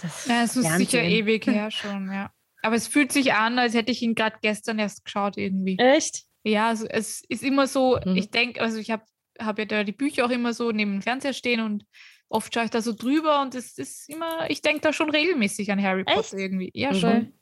[0.00, 1.26] das Ja, es ist sicher Fernsehen.
[1.26, 2.30] ewig her schon, ja.
[2.62, 5.76] Aber es fühlt sich an, als hätte ich ihn gerade gestern erst geschaut irgendwie.
[5.78, 6.24] Echt?
[6.44, 8.16] Ja, also es ist immer so, Mhm.
[8.16, 9.02] ich denke, also ich habe
[9.38, 11.84] hab ja da die Bücher auch immer so neben dem Fernseher stehen und
[12.28, 15.70] oft schaue ich da so drüber und es ist immer, ich denke da schon regelmäßig
[15.72, 16.14] an Harry Echt?
[16.16, 16.70] Potter irgendwie.
[16.74, 16.98] Ja, Mhm.
[17.00, 17.32] schon.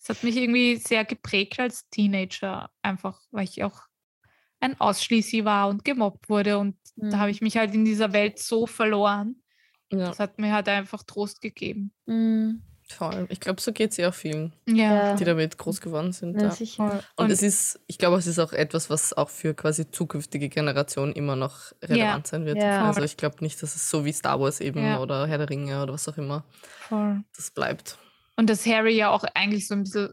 [0.00, 3.82] Es hat mich irgendwie sehr geprägt als Teenager, einfach weil ich auch
[4.60, 7.34] ein Ausschließi war und gemobbt wurde und da habe Mhm.
[7.34, 9.42] ich mich halt in dieser Welt so verloren.
[9.90, 11.92] Ja, Das hat mir halt einfach Trost gegeben.
[12.06, 12.62] Mhm.
[12.92, 13.26] Voll.
[13.30, 15.14] Ich glaube, so geht es ja auch vielen, Ja.
[15.16, 16.36] die damit groß geworden sind.
[16.36, 16.50] Ja, Ja.
[16.50, 16.88] sicher.
[16.90, 17.00] Voll.
[17.16, 21.12] Und, es ist, ich glaube, es ist auch etwas, was auch für quasi zukünftige Generationen
[21.12, 22.58] immer noch relevant sein wird.
[22.58, 22.86] Ja.
[22.86, 25.00] Also ich glaube nicht, dass es so wie Star Wars eben Ja.
[25.00, 26.44] oder Herr der Ringe oder was auch immer,
[26.88, 27.22] voll.
[27.36, 27.98] das bleibt.
[28.36, 30.10] Und dass Harry ja auch eigentlich so ein bisschen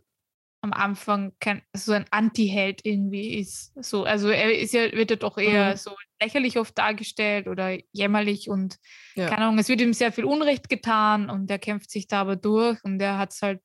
[0.61, 3.71] am Anfang kein, so ein Anti-Held irgendwie ist.
[3.81, 5.77] So, also er ist ja, wird ja doch eher Mhm.
[5.77, 5.91] so
[6.21, 8.77] lächerlich oft dargestellt oder jämmerlich und
[9.15, 9.27] Ja.
[9.29, 12.35] keine Ahnung, es wird ihm sehr viel Unrecht getan und er kämpft sich da aber
[12.35, 13.61] durch und er hat es halt,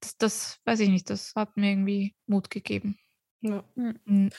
[0.00, 2.98] das, das weiß ich nicht, das hat mir irgendwie Mut gegeben.
[3.40, 3.64] Ja.
[3.74, 4.30] Mhm.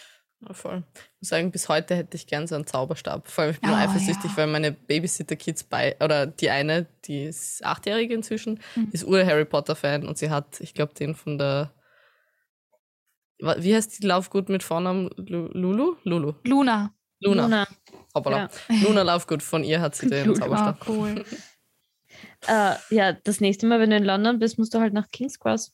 [0.46, 0.84] Ja, voll.
[0.94, 3.30] Ich muss sagen, bis heute hätte ich gern so einen Zauberstab.
[3.30, 4.38] Vor allem, ich bin Oh, eifersüchtig, ja.
[4.38, 8.90] weil meine Babysitter-Kids bei, oder die eine, die ist achtjährige inzwischen, Mhm.
[8.92, 11.74] ist ur-Harry Potter-Fan und sie hat, ich glaube, den von der,
[13.40, 15.10] wie heißt die Laufgut mit Vornamen?
[15.18, 15.96] Lu- Lulu?
[16.04, 16.34] Lulu.
[16.44, 16.94] Luna.
[17.24, 17.44] Luna.
[17.44, 17.68] Luna.
[18.16, 18.50] Hoppala.
[18.84, 20.30] Luna Laufgut, von ihr hat sie den.
[20.32, 20.78] Ah, Zauberstab.
[20.88, 21.26] cool.
[22.48, 25.40] Äh, ja, das nächste Mal, wenn du in London bist, musst du halt nach King's
[25.40, 25.74] Cross.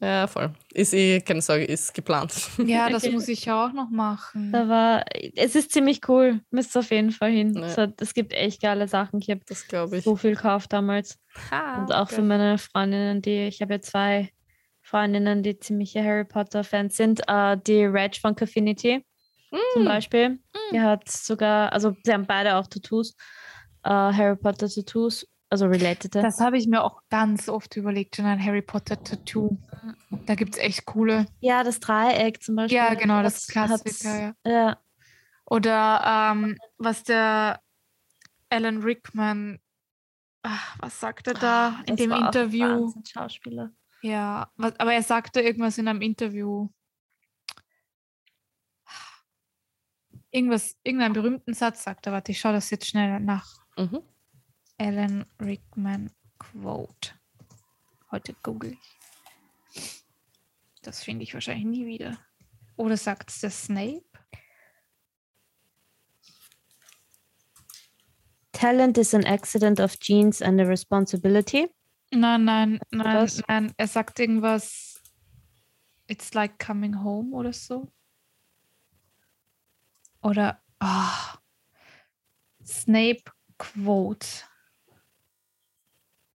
[0.00, 0.52] Ja, voll.
[0.72, 2.34] Ist eh, keine Sorge, ist geplant.
[2.66, 3.12] Ja, das Okay.
[3.14, 4.52] muss ich ja auch noch machen.
[4.52, 5.04] Da war,
[5.36, 6.40] es ist ziemlich cool.
[6.50, 7.54] Müsst auf jeden Fall hin.
[7.54, 7.66] Ja.
[7.66, 9.20] Es, hat, es gibt echt geile Sachen.
[9.20, 10.04] Ich habe Das glaube ich.
[10.04, 11.18] so viel gekauft damals.
[11.50, 14.30] Ah, Und auch für meine Freundinnen, die, ich habe ja zwei
[14.82, 17.22] Freundinnen, die ziemliche Harry Potter-Fans sind.
[17.26, 19.02] Äh, die Reg von Caffinity
[19.72, 19.86] zum Mm.
[19.86, 20.38] Beispiel.
[20.72, 23.14] Die hat sogar, also sie haben beide auch Tattoos,
[23.84, 26.14] äh, Harry Potter-Tattoos, also related.
[26.14, 29.56] Das habe ich mir auch ganz oft überlegt, schon ein Harry Potter Tattoo.
[30.26, 31.26] Da gibt es echt coole.
[31.40, 32.76] Ja, das Dreieck zum Beispiel.
[32.78, 34.50] Ja, genau, das hat- Klassiker, ja.
[34.50, 34.80] Ja,
[35.48, 37.60] Oder ähm, was der
[38.50, 39.60] Alan Rickman,
[40.42, 42.92] ach, was sagt er da in Ah, das dem Interview?
[43.06, 43.70] Schauspieler.
[44.02, 46.68] Ja, was, aber er sagte irgendwas in einem Interview.
[50.30, 52.12] Irgendwas, irgendeinen berühmten Satz sagt er.
[52.12, 53.66] Warte, ich schaue das jetzt schnell nach.
[53.76, 54.02] Mhm.
[54.78, 57.12] Alan Rickman Quote.
[58.10, 60.04] Heute google ich.
[60.82, 62.18] Das finde ich wahrscheinlich nie wieder.
[62.76, 64.04] Oder sagt es der Snape?
[68.52, 71.68] Talent is an accident of genes and a responsibility.
[72.12, 73.72] Nein, nein, nein, nein.
[73.76, 75.02] Er sagt irgendwas.
[76.06, 77.92] It's like coming home oder so.
[80.26, 81.38] Oder ah,
[82.64, 83.22] Snape
[83.58, 84.26] Quote.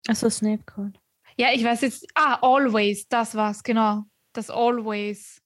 [0.08, 0.98] Achso, Snape Code.
[1.36, 2.06] Ja, ich weiß jetzt.
[2.14, 4.04] Ah, always, das war's, genau.
[4.32, 5.42] Das always.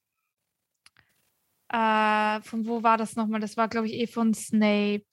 [1.67, 3.41] Äh, von wo war das nochmal?
[3.41, 5.05] Das war, glaube ich, eh von Snape.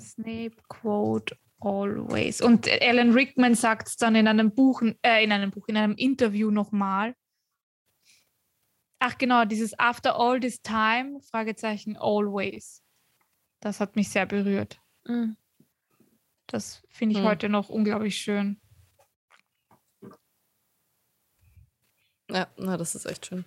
[0.00, 2.40] Snape Quote always.
[2.40, 5.94] Und Alan Rickman sagt es dann in einem Buch, äh, in einem Buch, in einem
[5.94, 7.14] Interview nochmal.
[9.04, 12.84] Ach genau, dieses After all this time, Fragezeichen always.
[13.58, 14.80] Das hat mich sehr berührt.
[15.04, 15.36] Mhm.
[16.46, 17.26] Das finde ich Hm.
[17.26, 18.60] heute noch unglaublich schön.
[22.30, 23.44] Ja, na, das ist echt schön.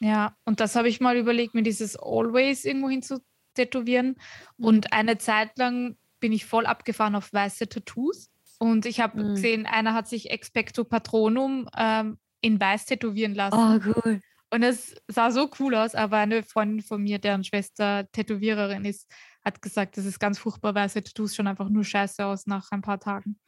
[0.00, 3.20] Ja, und das habe ich mal überlegt, mir dieses Always irgendwo hin zu
[3.52, 4.16] tätowieren.
[4.56, 8.30] Und eine Zeit lang bin ich voll abgefahren auf weiße Tattoos.
[8.58, 9.28] Und ich habe Mhm.
[9.34, 13.58] gesehen, einer hat sich Expecto Patronum ähm, in weiß tätowieren lassen.
[13.86, 14.22] Oh, cool.
[14.50, 19.10] Und es sah so cool aus, aber eine Freundin von mir, deren Schwester Tätowiererin ist,
[19.44, 22.82] hat gesagt, das ist ganz furchtbar, weiße Tattoos schon einfach nur scheiße aus nach ein
[22.82, 23.38] paar Tagen.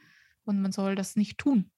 [0.44, 1.70] Und man soll das nicht tun.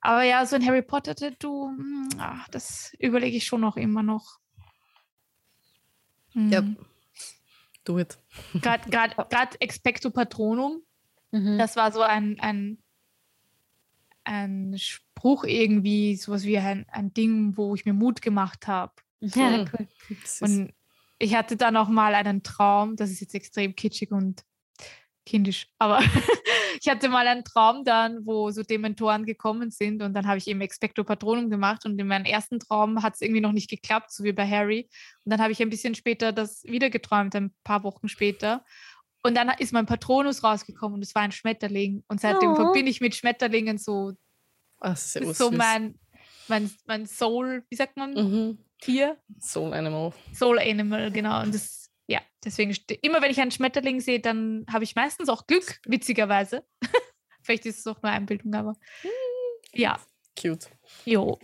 [0.00, 4.38] Aber ja, so ein Harry Potter-Tattoo, hm, ach, das überlege ich schon noch immer noch.
[6.34, 6.76] Ja, Hm.
[7.84, 8.18] do it.
[8.60, 10.82] Gerade Expecto Patronum,
[11.32, 11.58] Mhm.
[11.58, 12.78] das war so ein, ein,
[14.24, 14.76] ein
[15.24, 18.92] Spruch irgendwie, sowas wie ein, ein Ding, wo ich mir Mut gemacht habe.
[19.20, 19.70] ja, Mhm.
[19.72, 19.88] cool.
[20.22, 20.72] Das ist, Und
[21.18, 24.42] ich hatte dann auch mal einen Traum, das ist jetzt extrem kitschig und
[25.24, 26.00] kindisch, aber
[26.82, 30.46] ich hatte mal einen Traum dann, wo so Dementoren gekommen sind und dann habe ich
[30.46, 34.12] eben Expecto Patronum gemacht und in meinem ersten Traum hat es irgendwie noch nicht geklappt,
[34.12, 34.90] so wie bei Harry.
[35.24, 38.62] Und dann habe ich ein bisschen später das wieder geträumt, ein paar Wochen später.
[39.22, 42.04] Und dann ist mein Patronus rausgekommen und es war ein Schmetterling.
[42.08, 42.56] Und seitdem Oh.
[42.56, 44.12] verbinde ich mit Schmetterlingen so,
[44.84, 45.58] ah, das ist ja das ist so ursüß.
[45.58, 45.98] mein,
[46.48, 48.58] mein, mein Soul, wie sagt man, Mhm.
[48.80, 49.18] Tier?
[49.40, 50.12] Soul Animal.
[50.34, 51.42] Soul Animal, genau.
[51.42, 55.46] Und das, ja, deswegen, immer wenn ich einen Schmetterling sehe, dann habe ich meistens auch
[55.46, 56.66] Glück, witzigerweise.
[57.42, 58.74] Vielleicht ist es auch nur Einbildung, aber
[59.72, 59.98] ja,
[60.38, 60.68] Cute.
[61.04, 61.38] jo.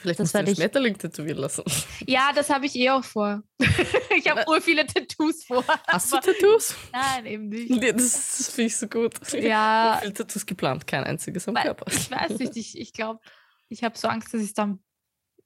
[0.00, 1.62] Vielleicht Das musst du einen ich- Schmetterling tätowieren lassen.
[2.06, 3.42] Ja, das habe ich eh auch vor.
[4.16, 5.64] ich habe ur viele Tattoos vor.
[5.86, 6.74] Hast du Tattoos?
[6.92, 7.70] Nein, eben nicht.
[7.70, 9.14] Nee, das, das finde ich so gut.
[9.34, 10.86] Ja, Wie viele Tattoos geplant?
[10.86, 11.84] Kein einziges am Weil- Körper.
[11.92, 13.20] ich weiß nicht, ich, ich glaube,
[13.68, 14.82] ich habe so Angst, dass ich es dann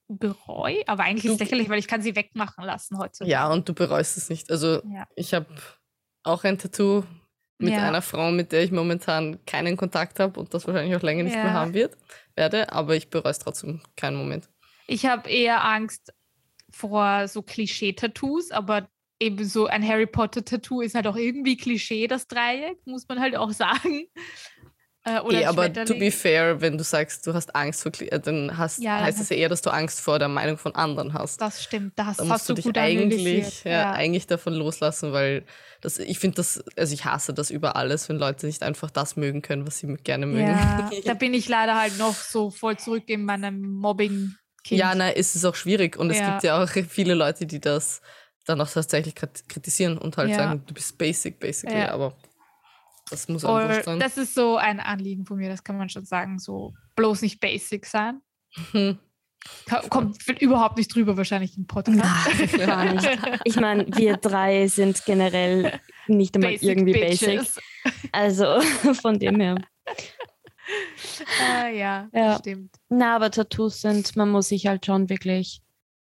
[0.07, 0.87] bereue.
[0.87, 3.25] Aber eigentlich ist es lächerlich, weil ich kann sie wegmachen lassen heute.
[3.25, 4.51] Ja, und du bereust es nicht.
[4.51, 5.07] Also Ja.
[5.15, 5.47] ich habe
[6.23, 7.03] auch ein Tattoo
[7.57, 7.87] mit Ja.
[7.87, 11.35] einer Frau, mit der ich momentan keinen Kontakt habe und das wahrscheinlich auch länger nicht
[11.35, 11.43] Ja.
[11.43, 11.97] mehr haben wird,
[12.35, 14.49] werde, aber ich bereue es trotzdem keinen Moment.
[14.87, 16.13] Ich habe eher Angst
[16.71, 18.89] vor so Klischee-Tattoos, aber
[19.19, 23.35] eben so ein Harry Potter-Tattoo ist halt auch irgendwie Klischee, das Dreieck, muss man halt
[23.37, 24.07] auch sagen.
[25.07, 28.57] Äh, ein aber to be fair, wenn du sagst, du hast Angst vor äh, dann
[28.57, 31.13] hast, Ja, dann heißt es ja eher, dass du Angst vor der Meinung von anderen
[31.13, 31.39] hast.
[31.39, 33.63] Das stimmt, das da hast musst du dich gut eigentlich, analysiert.
[33.65, 35.43] ja, eigentlich davon loslassen, weil
[35.81, 39.15] das, ich finde das, also ich hasse das über alles, wenn Leute nicht einfach das
[39.15, 40.47] mögen können, was sie gerne mögen.
[40.47, 44.33] Ja, da bin ich leider halt noch so voll zurück in meinem Mobbing.
[44.65, 44.77] -Kind.
[44.77, 46.31] Ja, nein, es ist auch schwierig und es Ja.
[46.31, 48.01] gibt ja auch viele Leute, die das
[48.47, 50.37] dann auch tatsächlich krit- kritisieren und halt Ja.
[50.37, 51.91] sagen, du bist basic, basically, Ja.
[51.91, 52.15] aber
[53.09, 53.99] das muss Voll, einfach sein.
[53.99, 56.39] das ist so ein Anliegen von mir, das kann man schon sagen.
[56.39, 58.21] So bloß nicht basic sein.
[58.71, 58.97] Hm.
[59.67, 61.99] Ka- Kommt überhaupt nicht drüber wahrscheinlich im Podcast.
[61.99, 63.07] Nein, gar nicht.
[63.43, 67.27] Ich meine, wir drei sind generell nicht einmal irgendwie basic.
[67.41, 67.59] bitches.
[68.11, 68.59] Also
[68.93, 69.55] von dem her.
[71.39, 72.29] Ah, ja, Ja.
[72.29, 72.75] das stimmt.
[72.89, 75.61] Na, aber Tattoos sind, man muss sich halt schon wirklich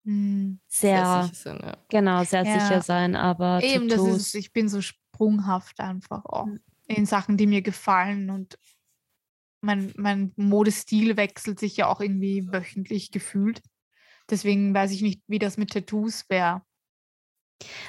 [0.04, 0.58] Hm.
[0.68, 1.76] sehr, sicher sein, ja.
[1.90, 2.60] genau, sehr Ja.
[2.60, 3.14] sicher sein.
[3.14, 6.60] Aber Eben, das Tattoos, ist, ich bin so sprunghaft einfach auch Mhm.
[6.88, 8.58] In Sachen, die mir gefallen und
[9.60, 13.60] mein, mein Modestil wechselt sich ja auch irgendwie wöchentlich gefühlt.
[14.30, 16.62] Deswegen weiß ich nicht, wie das mit Tattoos wäre.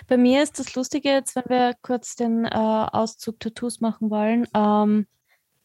[0.08, 4.47] Bei mir ist das Lustige jetzt, wenn wir kurz den äh, Auszug Tattoos machen wollen.
[4.56, 5.06] Ähm,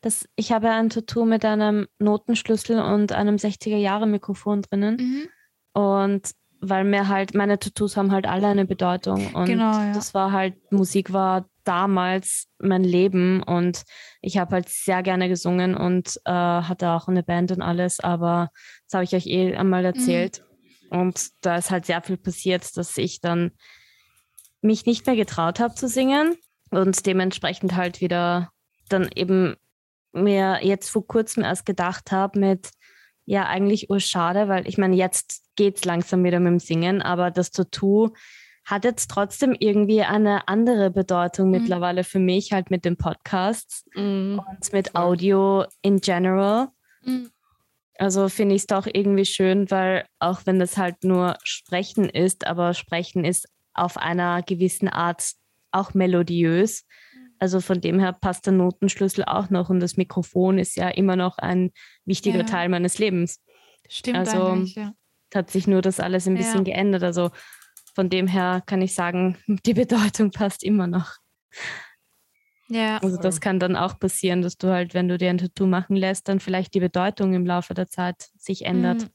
[0.04, 5.28] dass ich habe ein Tattoo mit einem Notenschlüssel und einem 60er-Jahre-Mikrofon drinnen.
[5.72, 6.30] Und
[6.68, 9.34] weil mir halt, meine Tattoos haben halt alle eine Bedeutung.
[9.34, 9.92] Und Genau, ja.
[9.92, 13.84] das war halt, Musik war damals mein Leben und
[14.20, 18.50] ich habe halt sehr gerne gesungen und äh, hatte auch eine Band und alles, aber
[18.86, 19.56] das habe ich euch eh Mhm.
[19.58, 20.44] einmal erzählt.
[20.90, 23.52] Und da ist halt sehr viel passiert, dass ich dann
[24.60, 26.36] mich nicht mehr getraut habe zu singen
[26.70, 28.50] und dementsprechend halt wieder
[28.88, 29.56] dann eben
[30.12, 32.70] mir jetzt vor kurzem erst gedacht habe mit,
[33.24, 37.50] ja, eigentlich urschade, weil ich meine, jetzt geht's langsam wieder mit dem Singen, aber das
[37.50, 38.10] Tattoo
[38.64, 41.52] hat jetzt trotzdem irgendwie eine andere Bedeutung Mhm.
[41.52, 44.40] mittlerweile für mich, halt mit den Podcasts Mhm.
[44.46, 44.94] und mit.
[44.94, 46.68] Audio in general.
[47.02, 47.30] Mhm.
[47.98, 52.46] Also finde ich es doch irgendwie schön, weil auch wenn das halt nur Sprechen ist,
[52.46, 55.32] aber Sprechen ist auf einer gewissen Art
[55.70, 56.84] auch melodiös.
[57.38, 61.16] Also von dem her passt der Notenschlüssel auch noch und das Mikrofon ist ja immer
[61.16, 61.70] noch ein
[62.06, 62.44] wichtiger Ja.
[62.44, 63.42] Teil meines Lebens.
[63.88, 64.92] Stimmt Also, eigentlich, ja.
[65.34, 66.72] Hat sich nur das alles ein bisschen Ja.
[66.72, 67.02] geändert.
[67.02, 67.30] Also
[67.94, 71.16] von dem her kann ich sagen, die Bedeutung passt immer noch.
[72.68, 75.66] Ja, Also das kann dann auch passieren, dass du halt, wenn du dir ein Tattoo
[75.66, 79.02] machen lässt, dann vielleicht die Bedeutung im Laufe der Zeit sich ändert.
[79.02, 79.08] Mhm.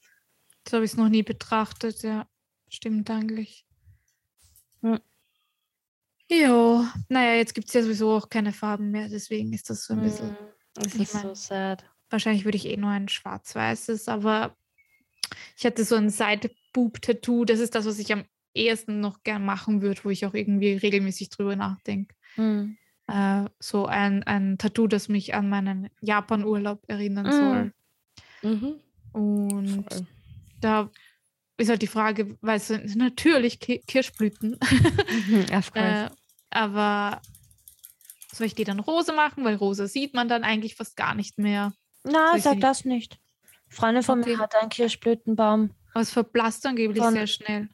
[0.67, 2.27] So habe ich es noch nie betrachtet, ja.
[2.69, 3.65] Stimmt eigentlich.
[4.81, 4.99] Hm.
[6.29, 9.93] Jo, naja, jetzt gibt es ja sowieso auch keine Farben mehr, deswegen ist das so
[9.93, 10.29] ein bisschen.
[10.29, 10.37] Mhm.
[10.75, 11.83] Das ist so sad.
[12.11, 14.55] Wahrscheinlich würde ich eh nur ein schwarz-weißes, aber
[15.57, 17.45] ich hatte so ein Side-Boob-Tattoo.
[17.45, 20.73] Das ist das, was ich am ehesten noch gern machen würde, wo ich auch irgendwie
[20.73, 22.15] regelmäßig drüber nachdenke.
[22.35, 22.77] Mhm.
[23.07, 27.31] Äh, so ein, ein Tattoo, das mich an meinen Japan-Urlaub erinnern Mm.
[27.31, 27.73] soll.
[28.43, 28.75] Mhm.
[29.11, 30.05] Und Voll.
[30.61, 30.89] da
[31.57, 34.57] ist halt die Frage, weil es sind natürlich Ki Kirschblüten,
[35.09, 35.75] Mhm, erfreut.
[35.83, 36.09] äh,
[36.51, 37.21] aber
[38.31, 39.43] soll ich die dann rosa machen?
[39.43, 41.73] Weil rosa sieht man dann eigentlich fast gar nicht mehr.
[42.03, 43.19] Na, sag das nicht.
[43.69, 44.31] Freundin von Okay.
[44.31, 45.71] mir hat einen Kirschblütenbaum.
[45.93, 47.69] Aber es verblasst angeblich Von- sehr schnell.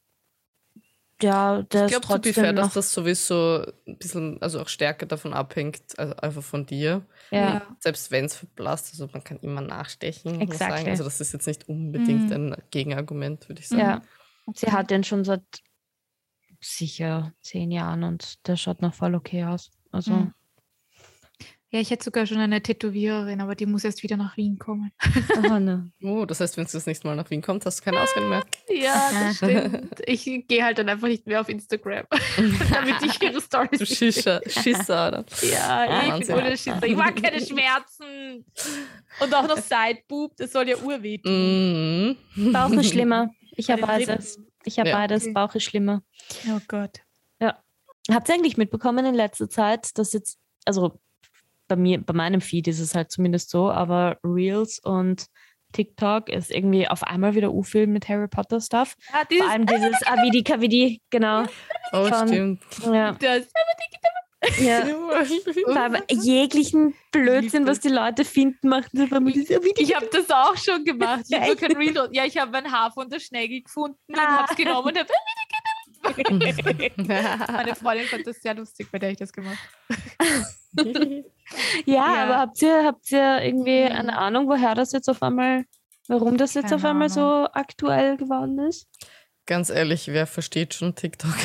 [1.22, 4.60] Ja, der Ich ist glaube, to be trotzdem fair, dass das sowieso ein bisschen, also
[4.62, 7.06] auch stärker davon abhängt, also einfach von dir.
[7.32, 7.66] Ja.
[7.80, 10.34] Selbst wenn es verblasst, also man kann immer nachstechen.
[10.34, 10.78] muss ich Exactly.
[10.80, 10.90] sagen.
[10.90, 12.54] Also das ist jetzt nicht unbedingt Mhm.
[12.54, 13.82] ein Gegenargument, würde ich sagen.
[13.82, 14.02] ja.
[14.54, 15.42] Sie hat den schon seit
[16.60, 19.72] sicher zehn Jahren und der schaut noch voll okay aus.
[19.92, 20.34] Also, Mhm.
[21.76, 24.94] Ja, ich hätte sogar schon eine Tätowiererin, aber die muss erst wieder nach Wien kommen.
[25.38, 25.92] aha, ne.
[26.02, 28.30] Oh, das heißt, wenn du das nächste Mal nach Wien kommst, hast du keine Ausreden
[28.30, 28.46] mehr.
[28.70, 30.02] Ja, das stimmt.
[30.06, 32.06] Ich gehe halt dann einfach nicht mehr auf Instagram,
[32.74, 35.26] damit ich ihre Stories Du nicht Schisser, Schisser, oder?
[35.42, 36.36] Ja, ich bin Wahnsinn.
[36.36, 36.84] ohne Schisser.
[36.86, 38.46] Ich mag keine Schmerzen.
[39.20, 42.18] Und auch noch Sideboob, das soll ja urweh tun.
[42.38, 42.54] Mhm.
[42.54, 43.32] Bauch ist schlimmer.
[43.58, 44.40] Ich habe beides.
[44.64, 44.96] Ich habe Ja.
[44.98, 45.34] beides.
[45.34, 46.04] Bauch ist schlimmer.
[46.48, 47.02] Oh Gott.
[48.08, 51.00] Habt ihr eigentlich mitbekommen in letzter Zeit, dass jetzt, also
[51.68, 55.26] bei mir, bei meinem Feed ist es halt zumindest so, aber Reels und
[55.74, 58.96] TikTok ist irgendwie auf einmal wieder U-Film mit Harry Potter Stuff.
[59.12, 61.44] Ja, Vor dieses, allem dieses Avidi Kavidi, genau.
[61.92, 62.64] Oh, Von- stimmt.
[62.86, 63.48] Ja, das,
[64.60, 64.86] ja.
[65.66, 69.20] Vor allem jeglichen Blödsinn, was die Leute finden, machen sie einfach
[69.78, 71.26] ich habe das auch schon gemacht.
[71.30, 72.10] Ich habe kein Reel.
[72.12, 74.44] Ja, ich habe mein Haar von der Schnägel gefunden und Ah.
[74.44, 75.08] habe es genommen und hab,
[77.52, 79.58] meine Freundin fand das sehr lustig, bei der ich das gemacht
[81.86, 82.24] Ja, Ja.
[82.24, 83.92] aber habt ihr, habt ihr irgendwie Mhm.
[83.96, 85.66] eine Ahnung, woher das jetzt auf einmal,
[86.08, 88.88] warum das jetzt Keine auf einmal so aktuell geworden ist?
[89.46, 91.36] Ganz ehrlich, wer versteht schon TikTok?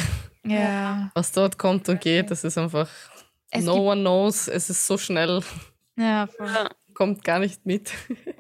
[0.45, 1.11] Ja.
[1.15, 2.89] Was dort kommt und geht, das ist einfach
[3.51, 4.49] Es no one knows.
[4.49, 5.43] Es ist so schnell.
[5.97, 6.47] Ja, voll.
[6.47, 6.71] Ja.
[6.89, 7.93] bekommt gar nicht mit.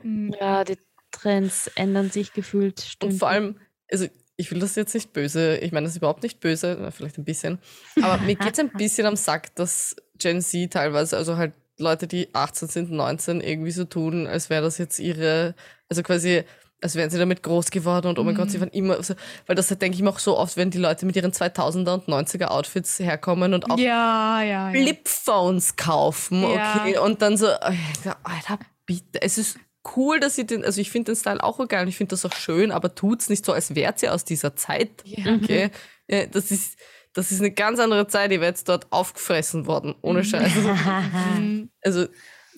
[0.02, 0.78] Mm, Ja, die
[1.10, 3.18] Trends ändern sich gefühlt Und stündlich.
[3.18, 3.58] vor allem,
[3.90, 7.18] also ich will das jetzt nicht böse, ich meine das ist überhaupt nicht böse, vielleicht
[7.18, 7.58] ein bisschen,
[8.00, 12.06] aber mir geht es ein bisschen am Sack, dass Gen Z teilweise, also halt Leute,
[12.06, 15.54] die 18 sind, 19, irgendwie so tun, als wäre das jetzt ihre,
[15.88, 16.44] also quasi,
[16.82, 18.60] als wären sie damit groß geworden und oh mein Gott, sie Mhm.
[18.62, 19.14] waren immer, so,
[19.46, 22.06] weil das denke ich mir auch so oft, wenn die Leute mit ihren 2000er und
[22.08, 24.82] 90er Outfits herkommen und auch Ja, ja, ja.
[24.82, 29.58] Flipphones kaufen, okay, und dann so, Alter, Alter, bitte, es ist
[29.96, 32.26] cool, dass sie den, also ich finde den Style auch geil und ich finde das
[32.26, 34.90] auch schön, aber tut's nicht so, als wärt ihr aus dieser Zeit,
[35.26, 35.70] okay?
[36.08, 36.78] Ja, das ist,
[37.14, 40.52] das ist eine ganz andere Zeit, die wäre jetzt dort aufgefressen worden, ohne Scheiß.
[41.38, 42.06] Mm, Also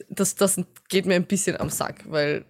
[0.09, 2.45] das, das geht mir ein bisschen am Sack, weil,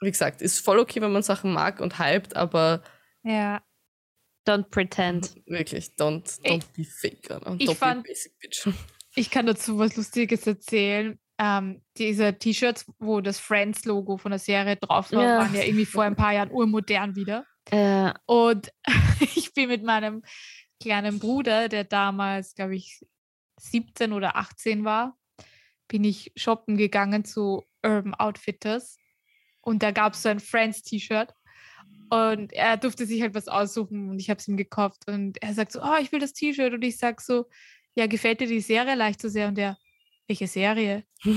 [0.00, 2.82] wie gesagt, ist voll okay, wenn man Sachen mag und hypt, aber
[3.22, 3.62] Ja.
[4.46, 5.36] Don't pretend.
[5.46, 7.54] wirklich, don't, don't be fake, Alter.
[7.58, 8.68] ich don't fand- be basic bitch.
[9.14, 11.18] Ich kann dazu was Lustiges erzählen.
[11.38, 15.38] Ähm, diese T-Shirts, wo das Friends-Logo von der Serie drauf war, Ja.
[15.40, 17.44] waren ja irgendwie vor ein paar Jahren urmodern wieder.
[17.70, 18.72] Äh, Und
[19.36, 20.22] ich bin mit meinem
[20.82, 23.00] kleinen Bruder, der damals, glaube ich,
[23.60, 25.16] 17 oder 18 war,
[25.88, 28.98] bin ich shoppen gegangen zu Urban Outfitters.
[29.60, 31.32] Und da gab es so ein Friends-T-Shirt.
[32.10, 35.08] Und er durfte sich halt was aussuchen und ich habe es ihm gekauft.
[35.08, 36.74] Und er sagt so, oh, ich will das T-Shirt.
[36.74, 37.46] Und ich sag so,
[37.94, 39.48] ja, gefällt dir die Serie leicht so sehr?
[39.48, 39.78] Und er,
[40.32, 41.04] welche Serie?
[41.24, 41.34] so,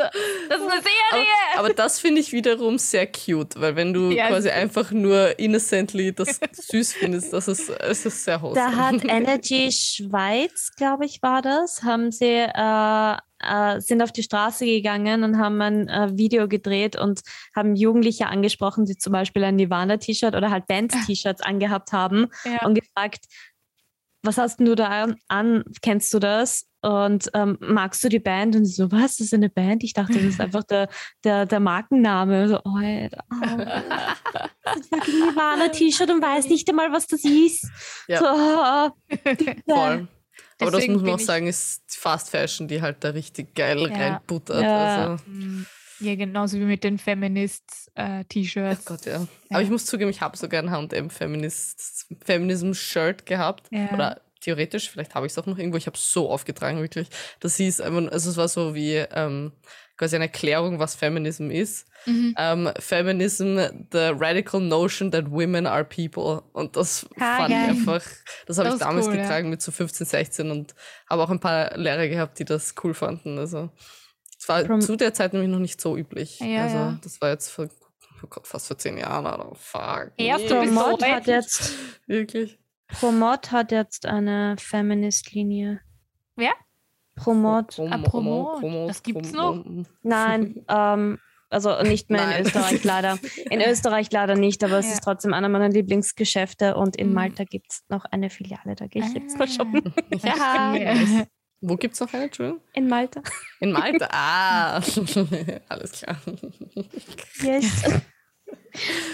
[0.00, 1.26] das ist eine Aber, Serie!
[1.56, 6.12] aber das finde ich wiederum sehr cute, weil wenn du Ja, quasi einfach nur innocently
[6.14, 8.76] das süß findest, das ist, es ist sehr da wholesome.
[8.76, 14.64] hat Energy Schweiz, glaube ich, war das, haben sie äh, äh, sind auf die Straße
[14.64, 17.20] gegangen und haben ein äh, Video gedreht und
[17.54, 22.64] haben Jugendliche angesprochen, die zum Beispiel ein Nirvana-T-Shirt oder halt Bands-T-Shirts angehabt haben Ja.
[22.66, 23.26] und gefragt,
[24.24, 25.16] was hast denn du da an?
[25.28, 25.64] an?
[25.82, 26.66] Kennst du das?
[26.82, 28.56] Und ähm, magst du die Band?
[28.56, 29.16] Und so, was?
[29.16, 29.82] Das ist eine Band?
[29.84, 30.88] Ich dachte, das ist einfach der,
[31.24, 32.48] der, der Markenname.
[32.48, 33.56] So, oh, Alter, oh,
[34.64, 37.66] das ist fucking Nirvana-T-Shirt und weiß nicht einmal, was das ist.
[38.08, 38.18] Ja.
[38.18, 38.90] So, oh,
[39.66, 40.08] Voll.
[40.60, 43.54] Aber das Deswegen muss man auch ich- sagen, ist Fast Fashion, die halt da richtig
[43.54, 43.96] geil Ja.
[43.96, 44.62] reinbuttert.
[44.62, 45.10] Ja.
[45.12, 45.66] Also, Mm,
[46.00, 48.84] Ja, genauso wie mit den oh Feminists-T-Shirts.
[48.84, 49.26] Gott, ja.
[49.50, 53.66] Aber ich muss zugeben, ich habe sogar ein H&M Feminism-Shirt gehabt.
[53.70, 53.90] Ja.
[53.92, 55.78] Oder theoretisch, vielleicht habe ich es auch noch irgendwo.
[55.78, 57.08] Ich habe es so aufgetragen, wirklich.
[57.40, 59.52] Das hieß einfach, also es war so wie ähm,
[59.96, 61.86] quasi eine Erklärung, was Feminism ist.
[62.06, 62.34] Mhm.
[62.36, 63.58] Ähm, Feminism,
[63.92, 66.42] the radical notion that women are people.
[66.52, 67.68] Und das Ah, fand ich geil.
[67.70, 68.02] einfach,
[68.46, 69.22] das habe ich damals cool, ja.
[69.22, 70.74] getragen mit so 15, 16 und
[71.08, 73.38] habe auch ein paar Lehrer gehabt, die das cool fanden.
[73.38, 73.70] Also
[74.44, 76.38] es war Prom- zu der Zeit nämlich noch nicht so üblich.
[76.40, 76.98] Ja, also ja.
[77.02, 77.66] das war jetzt vor,
[78.22, 80.12] oh Gott, fast vor zehn Jahren oder fuck.
[80.18, 81.72] Erst nee, du bist Promot so hat jetzt,
[82.06, 82.58] Wirklich.
[82.88, 85.80] Promot hat jetzt eine Feminist-Linie.
[86.36, 86.52] Wer?
[87.16, 87.78] Promot.
[87.80, 88.62] Ah, Promot.
[88.88, 89.64] Das gibt's noch?
[90.02, 91.18] Nein, ähm,
[91.48, 92.40] also nicht mehr Nein.
[92.40, 93.18] in Österreich leider.
[93.50, 94.92] In Österreich leider nicht, aber es Ja.
[94.94, 97.14] ist trotzdem einer meiner Lieblingsgeschäfte und in Mhm.
[97.14, 99.50] Malta gibt es noch eine Filiale, da gehe ich jetzt mal Ah.
[99.50, 99.94] shoppen.
[100.22, 100.74] Ja.
[100.74, 101.26] Ja.
[101.66, 102.24] Wo gibt's noch eine?
[102.24, 102.60] Entschuldigung?
[102.74, 103.22] In Malta.
[103.60, 104.08] In Malta.
[104.12, 104.74] Ah,
[105.68, 106.16] alles klar.
[107.42, 107.84] Yes.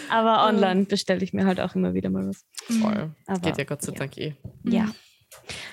[0.09, 2.44] aber online bestelle ich mir halt auch immer wieder mal was.
[2.80, 3.14] Voll.
[3.26, 3.98] Aber, Geht ja Gott sei ja.
[3.98, 4.34] Dank eh.
[4.64, 4.88] Ja.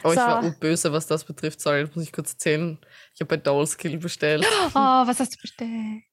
[0.03, 0.15] Ich So.
[0.17, 1.61] war böse, was das betrifft.
[1.61, 2.78] Sorry, das muss ich kurz erzählen.
[3.15, 4.45] Ich habe bei Dollskill bestellt.
[4.69, 6.03] Oh, was hast du bestellt?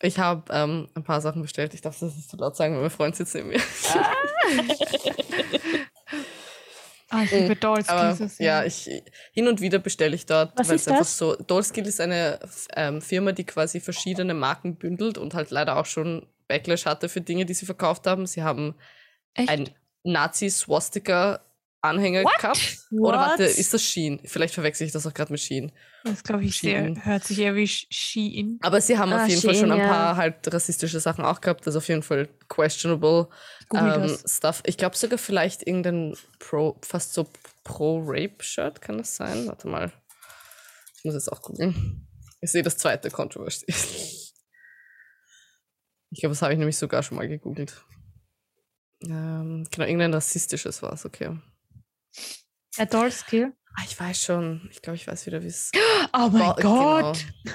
[0.00, 1.74] Ich habe ähm, ein paar Sachen bestellt.
[1.74, 3.60] Ich darf das nicht so laut sagen, weil mein Freund sitzt neben mir.
[3.94, 4.12] Ah,
[7.22, 7.88] ich liebe Dolls.
[7.88, 8.90] Aber ja, ich,
[9.32, 11.36] hin und wieder bestelle ich dort, weil es einfach so.
[11.36, 12.38] Dollskill ist eine
[12.74, 17.20] ähm, Firma, die quasi verschiedene Marken bündelt und halt leider auch schon Backlash hatte für
[17.20, 18.26] Dinge, die sie verkauft haben.
[18.26, 18.74] Sie haben
[19.34, 19.48] Echt?
[19.48, 19.70] ein
[21.82, 22.78] Nazi-Swastika-Anhänger gehabt.
[22.92, 23.26] Oder What?
[23.28, 24.20] warte, ist das Sheen?
[24.24, 25.72] Vielleicht verwechsel ich das auch gerade mit Sheen.
[26.04, 27.04] das glaube ich sehr, Shein.
[27.04, 28.58] hört sich eher wie Sh- Shein.
[28.62, 29.88] Aber sie haben Ah, auf jeden Fall Shein, schon ein ja.
[29.88, 31.66] paar halt rassistische Sachen auch gehabt.
[31.66, 33.28] Das ist auf jeden Fall questionable
[33.74, 34.18] ähm.
[34.26, 34.62] Stuff.
[34.66, 37.28] Ich glaube sogar vielleicht irgendein Pro, fast so
[37.64, 39.46] Pro-Rape-Shirt kann das sein.
[39.46, 39.92] Warte mal.
[40.98, 42.08] Ich muss jetzt auch googeln.
[42.40, 43.66] Ich sehe das zweite Controversy.
[46.10, 47.84] Ich glaube, das habe ich nämlich sogar schon mal gegoogelt.
[49.04, 51.38] Ähm, genau, irgendein rassistisches war es, okay.
[52.78, 53.52] Der Dollskill.
[53.76, 54.68] Ah, ich weiß schon.
[54.70, 55.70] Ich glaube, ich weiß wieder, wie es
[56.12, 57.00] Oh mein genau.
[57.02, 57.24] Gott.
[57.44, 57.54] Das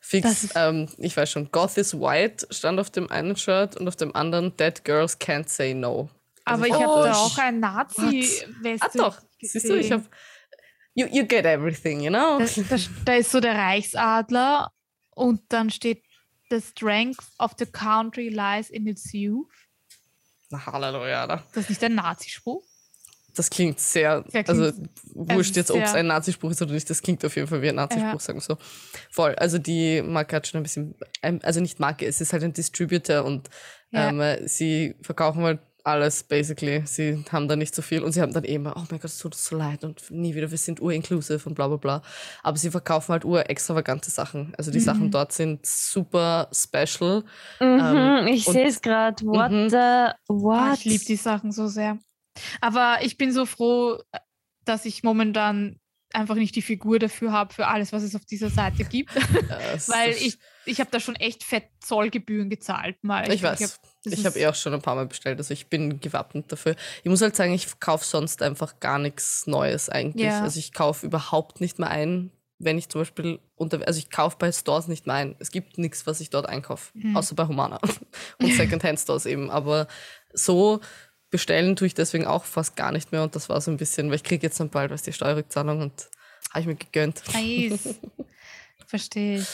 [0.00, 3.96] Fix, ähm, ich weiß schon, Goth is White stand auf dem einen Shirt und auf
[3.96, 6.08] dem anderen Dead Girls Can't Say No.
[6.44, 8.86] Also Aber ich hab habe da das- auch ein Nazi-Weste.
[8.86, 10.04] Ah doch, siehst du, ich habe
[10.94, 12.38] you, you get everything, you know?
[12.38, 12.46] Da,
[12.76, 14.72] da, da ist so der Reichsadler
[15.10, 16.04] und dann steht
[16.50, 19.50] The strength of the country lies in its youth.
[20.48, 21.44] Na, Halleluja, da.
[21.52, 22.64] Das ist nicht ein Nazispruch.
[23.38, 27.00] Das klingt sehr, also klingt- wurscht jetzt, ob es ein Nazispruch ist oder nicht, das
[27.02, 28.18] klingt auf jeden Fall wie ein Nazispruch, Ja.
[28.18, 28.56] sagen wir so.
[29.10, 30.94] Voll, also die Marke hat schon ein bisschen,
[31.42, 33.48] also nicht Marke, es ist halt ein Distributor und
[33.90, 34.08] Ja.
[34.08, 36.82] ähm, äh, sie verkaufen halt alles, basically.
[36.84, 39.16] Sie haben da nicht so viel und sie haben dann eben, oh mein Gott, es
[39.18, 42.02] tut uns so leid und nie wieder, wir sind urinclusive und bla bla bla.
[42.42, 44.52] Aber sie verkaufen halt ur-extravagante Sachen.
[44.58, 44.84] Also die Mhm.
[44.84, 47.22] Sachen dort sind super special.
[47.60, 49.24] Mhm, Ähm, ich sehe es gerade.
[49.24, 49.70] What Mhm.
[49.70, 50.78] the Ah, what?
[50.80, 51.96] Ich liebe die Sachen so sehr.
[52.60, 53.98] Aber ich bin so froh,
[54.64, 55.78] dass ich momentan
[56.14, 59.14] einfach nicht die Figur dafür habe, für alles, was es auf dieser Seite gibt.
[59.88, 62.96] Weil ich, ich habe da schon echt fett Zollgebühren gezahlt.
[63.04, 63.30] Mal.
[63.32, 63.60] Ich weiß.
[63.60, 66.50] hab- das Ich habe eh auch schon ein paar Mal bestellt, also ich bin gewappnet
[66.50, 66.76] dafür.
[67.02, 70.26] Ich muss halt sagen, ich kaufe sonst einfach gar nichts Neues eigentlich.
[70.26, 70.40] Ja.
[70.42, 74.36] Also ich kaufe überhaupt nicht mehr ein, wenn ich zum Beispiel unter, also ich kaufe
[74.38, 75.36] bei Stores nicht mehr ein.
[75.40, 77.16] Es gibt nichts, was ich dort einkaufe, Mhm.
[77.16, 77.80] außer bei Humana
[78.40, 79.50] und Secondhand-Stores eben.
[79.50, 79.88] Aber
[80.32, 80.80] so
[81.30, 84.08] bestellen tue ich deswegen auch fast gar nicht mehr und das war so ein bisschen,
[84.08, 86.08] weil ich kriege jetzt dann bald was die Steuerrückzahlung und
[86.50, 87.22] habe ich mir gegönnt.
[87.32, 87.96] Nice.
[88.88, 89.46] Verstehe ich.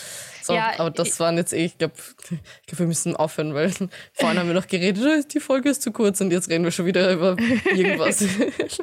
[0.44, 1.94] So, Ja, aber das waren jetzt eh, ich glaube,
[2.30, 3.70] ich glaub, wir müssen aufhören, weil
[4.12, 6.70] vorhin haben wir noch geredet, "Oh, die Folge ist zu kurz und jetzt reden wir
[6.70, 8.24] schon wieder über irgendwas.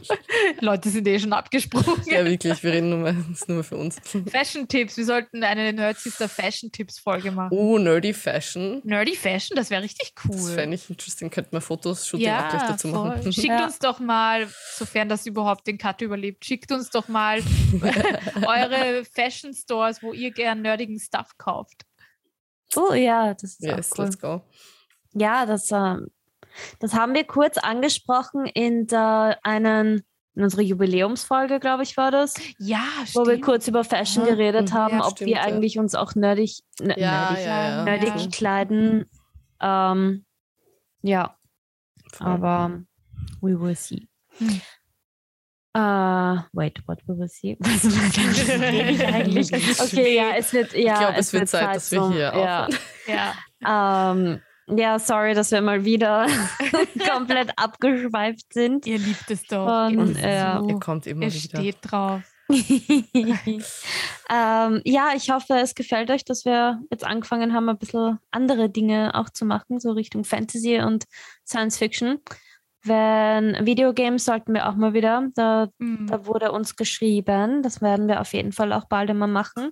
[0.59, 2.01] Leute sind eh schon abgesprungen.
[2.05, 3.95] ja, wirklich, wir reden nur das ist nur für uns.
[4.29, 4.97] Fashion-Tipps.
[4.97, 7.55] Wir sollten eine Nerdsister Fashion-Tipps-Folge machen.
[7.55, 8.81] Oh, Nerdy Fashion.
[8.83, 10.35] Nerdy Fashion, das wäre richtig cool.
[10.35, 11.29] Das fände ich interesting.
[11.29, 13.21] Könnten wir Fotos, Shooting auch gleich dazu machen.
[13.21, 13.31] voll.
[13.33, 13.65] Schickt Ja.
[13.65, 17.39] uns doch mal, sofern das überhaupt den Cut überlebt, schickt uns doch mal
[18.47, 21.85] eure Fashion Stores, wo ihr gern nerdigen Stuff kauft.
[22.75, 24.05] Oh ja, das ist Yes, auch cool.
[24.05, 24.41] let's go.
[25.13, 26.07] Ja, das, ähm,
[26.79, 32.35] das haben wir kurz angesprochen in der einen in unserer Jubiläumsfolge, glaube ich, war das,
[32.57, 32.79] Ja,
[33.13, 33.43] wo wir stimmt.
[33.45, 34.73] kurz über Fashion geredet Mhm.
[34.73, 35.41] haben, Ja, ob stimmt, wir ja.
[35.43, 37.83] eigentlich uns auch nerdig, ne, Ja, nerdig, ja, ja.
[37.83, 38.27] nerdig Ja.
[38.31, 39.05] kleiden.
[39.59, 40.25] Ähm,
[41.01, 41.35] ja,
[42.13, 42.27] Voll.
[42.27, 42.81] aber
[43.41, 44.07] we will see.
[44.37, 44.61] Hm.
[45.73, 47.55] Uh, wait, what we will see?
[47.59, 49.53] Was ich eigentlich?
[49.53, 52.65] Okay, ja, es wird, ja, ich glaube, es, wird Zeit, dass wir hier ja.
[52.65, 52.79] aufhören.
[53.07, 56.27] Ja, Ähm, ja, sorry, dass wir mal wieder
[57.09, 58.85] komplett abgeschweift sind.
[58.85, 59.87] ihr liebt es doch.
[59.87, 60.59] Und, es ja.
[60.61, 60.67] so.
[60.67, 61.59] Ihr kommt immer ihr wieder.
[61.59, 62.21] steht drauf.
[64.29, 68.69] ähm, ja, ich hoffe, es gefällt euch, dass wir jetzt angefangen haben, ein bisschen andere
[68.69, 71.05] Dinge auch zu machen, so Richtung Fantasy und
[71.45, 72.19] Science Fiction.
[72.83, 76.07] Wenn Videogames sollten wir auch mal wieder, da, Mhm.
[76.07, 79.71] da wurde uns geschrieben, das werden wir auf jeden Fall auch bald immer machen.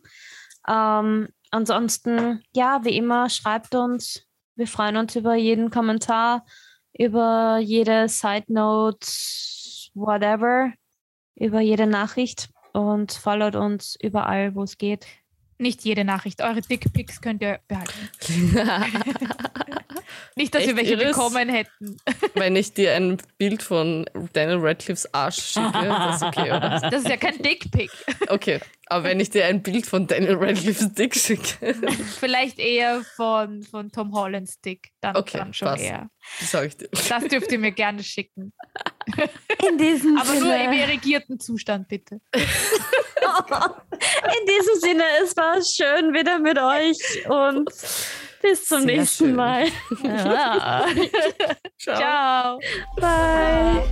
[0.68, 4.26] Ähm, ansonsten, ja, wie immer, schreibt uns.
[4.56, 6.46] Wir freuen uns über jeden Kommentar,
[6.98, 9.08] über jede Side Note,
[9.96, 10.72] whatever,
[11.36, 15.08] über jede Nachricht und followt uns überall, wo es geht.
[15.58, 16.42] Nicht jede Nachricht.
[16.42, 18.10] Eure Dickpics könnt ihr behalten.
[20.40, 21.08] Nicht, dass wir Echt welche Iris?
[21.18, 21.98] bekommen hätten.
[22.34, 26.80] Wenn ich dir ein Bild von Daniel Radcliffes Arsch schicke, das ist okay, oder?
[26.90, 27.92] Das ist ja kein Dickpic.
[28.30, 31.74] Okay, aber wenn ich dir ein Bild von Daniel Radcliffes Dick schicke,
[32.20, 34.92] Vielleicht eher von, von Tom Hollands Dick.
[35.02, 35.84] Dann, Okay, dann schon passt.
[35.84, 36.10] eher.
[36.40, 36.88] sage ich dir.
[37.10, 38.54] Das dürft ihr mir gerne schicken.
[39.70, 42.22] In diesem Aber nur im Sinne, irrigierten Zustand, bitte.
[42.34, 42.42] in
[44.48, 47.70] diesem Sinne, es war schön wieder mit euch und
[48.42, 49.36] bis zum Sehr nächsten schön.
[49.36, 49.66] Mal.
[50.04, 50.86] Ja.
[51.78, 51.98] Ciao.
[51.98, 52.60] Ciao.
[52.98, 53.84] Bye.